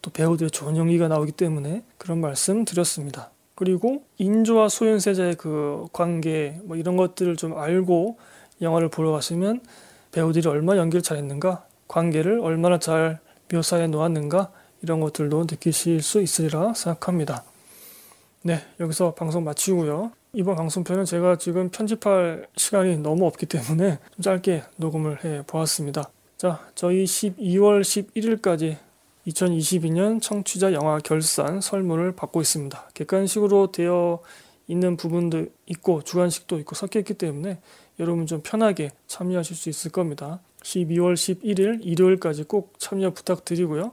또 0.00 0.12
배우들의 0.12 0.52
좋은 0.52 0.76
연기가 0.76 1.08
나오기 1.08 1.32
때문에 1.32 1.82
그런 1.98 2.20
말씀 2.20 2.64
드렸습니다. 2.64 3.32
그리고 3.56 4.04
인조와 4.18 4.68
소현세자의 4.68 5.34
그 5.34 5.86
관계 5.92 6.60
뭐 6.62 6.76
이런 6.76 6.96
것들을 6.96 7.34
좀 7.34 7.58
알고 7.58 8.18
영화를 8.62 8.88
보러 8.88 9.10
가시면 9.10 9.60
배우들이 10.12 10.46
얼마나 10.46 10.78
연기를 10.78 11.02
잘했는가, 11.02 11.66
관계를 11.88 12.38
얼마나 12.38 12.78
잘 12.78 13.18
묘사해 13.52 13.88
놓았는가 13.88 14.52
이런 14.82 15.00
것들도 15.00 15.46
느끼실 15.50 16.02
수 16.02 16.22
있으리라 16.22 16.72
생각합니다. 16.74 17.42
네, 18.42 18.60
여기서 18.78 19.14
방송 19.14 19.42
마치고요. 19.42 20.12
이번 20.36 20.56
방송편은 20.56 21.04
제가 21.04 21.36
지금 21.36 21.68
편집할 21.68 22.48
시간이 22.56 22.98
너무 22.98 23.24
없기 23.26 23.46
때문에 23.46 24.00
좀 24.16 24.22
짧게 24.22 24.64
녹음을 24.78 25.24
해 25.24 25.44
보았습니다. 25.46 26.10
자, 26.36 26.66
저희 26.74 27.04
12월 27.04 27.82
11일까지 27.82 28.76
2022년 29.28 30.20
청취자 30.20 30.72
영화 30.72 30.98
결산 30.98 31.60
설문을 31.60 32.16
받고 32.16 32.40
있습니다. 32.40 32.90
객관식으로 32.94 33.70
되어 33.70 34.18
있는 34.66 34.96
부분도 34.96 35.46
있고 35.66 36.02
주관식도 36.02 36.58
있고 36.58 36.74
섞여 36.74 36.98
있기 36.98 37.14
때문에 37.14 37.60
여러분 38.00 38.26
좀 38.26 38.40
편하게 38.42 38.90
참여하실 39.06 39.54
수 39.54 39.68
있을 39.68 39.92
겁니다. 39.92 40.40
12월 40.64 41.14
11일 41.14 41.78
일요일까지 41.82 42.42
꼭 42.44 42.74
참여 42.80 43.10
부탁드리고요. 43.10 43.92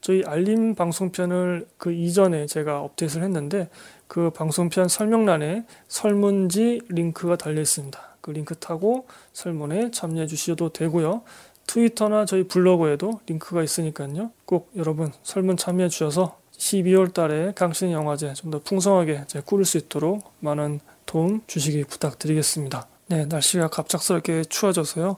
저희 0.00 0.22
알림 0.24 0.74
방송편을 0.74 1.66
그 1.76 1.92
이전에 1.92 2.46
제가 2.46 2.80
업데이트를 2.80 3.24
했는데 3.24 3.68
그 4.06 4.30
방송편 4.30 4.88
설명란에 4.88 5.64
설문지 5.88 6.82
링크가 6.88 7.36
달려 7.36 7.60
있습니다. 7.60 8.00
그 8.20 8.30
링크 8.30 8.54
타고 8.54 9.06
설문에 9.32 9.90
참여해 9.90 10.26
주셔도 10.26 10.72
되고요. 10.72 11.22
트위터나 11.66 12.24
저희 12.24 12.44
블로그에도 12.44 13.20
링크가 13.26 13.62
있으니까요. 13.62 14.30
꼭 14.46 14.70
여러분 14.76 15.12
설문 15.22 15.56
참여해 15.56 15.88
주셔서 15.90 16.38
12월 16.56 17.12
달에 17.14 17.52
강신 17.54 17.92
영화제 17.92 18.32
좀 18.34 18.50
더 18.50 18.58
풍성하게 18.58 19.24
꾸릴 19.44 19.64
수 19.64 19.78
있도록 19.78 20.32
많은 20.40 20.80
도움 21.06 21.42
주시기 21.46 21.84
부탁드리겠습니다. 21.84 22.88
네, 23.08 23.26
날씨가 23.26 23.68
갑작스럽게 23.68 24.44
추워져서요. 24.44 25.16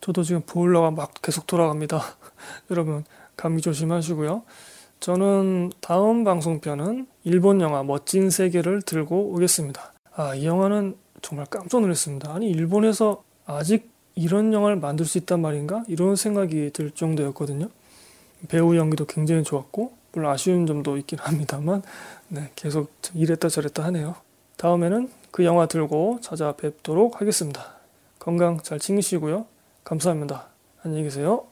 저도 0.00 0.22
지금 0.22 0.40
보일러가 0.42 0.90
막 0.90 1.12
계속 1.20 1.46
돌아갑니다. 1.46 2.00
여러분 2.70 3.04
감기 3.40 3.62
조심하시고요. 3.62 4.42
저는 5.00 5.72
다음 5.80 6.24
방송편은 6.24 7.06
일본 7.24 7.62
영화 7.62 7.82
멋진 7.82 8.28
세계를 8.28 8.82
들고 8.82 9.32
오겠습니다. 9.32 9.94
아, 10.14 10.34
이 10.34 10.44
영화는 10.44 10.94
정말 11.22 11.46
깜짝 11.46 11.80
놀랐습니다. 11.80 12.34
아니, 12.34 12.50
일본에서 12.50 13.22
아직 13.46 13.90
이런 14.14 14.52
영화를 14.52 14.76
만들 14.76 15.06
수 15.06 15.16
있단 15.16 15.40
말인가? 15.40 15.84
이런 15.88 16.16
생각이 16.16 16.70
들 16.74 16.90
정도였거든요. 16.90 17.70
배우 18.48 18.76
연기도 18.76 19.06
굉장히 19.06 19.42
좋았고, 19.42 19.94
물론 20.12 20.30
아쉬운 20.30 20.66
점도 20.66 20.98
있긴 20.98 21.18
합니다만, 21.18 21.82
네, 22.28 22.50
계속 22.54 22.92
이랬다 23.14 23.48
저랬다 23.48 23.82
하네요. 23.84 24.16
다음에는 24.58 25.08
그 25.30 25.46
영화 25.46 25.64
들고 25.64 26.18
찾아뵙도록 26.20 27.22
하겠습니다. 27.22 27.74
건강 28.18 28.58
잘 28.62 28.78
챙기시고요. 28.78 29.46
감사합니다. 29.84 30.48
안녕히 30.82 31.04
계세요. 31.04 31.49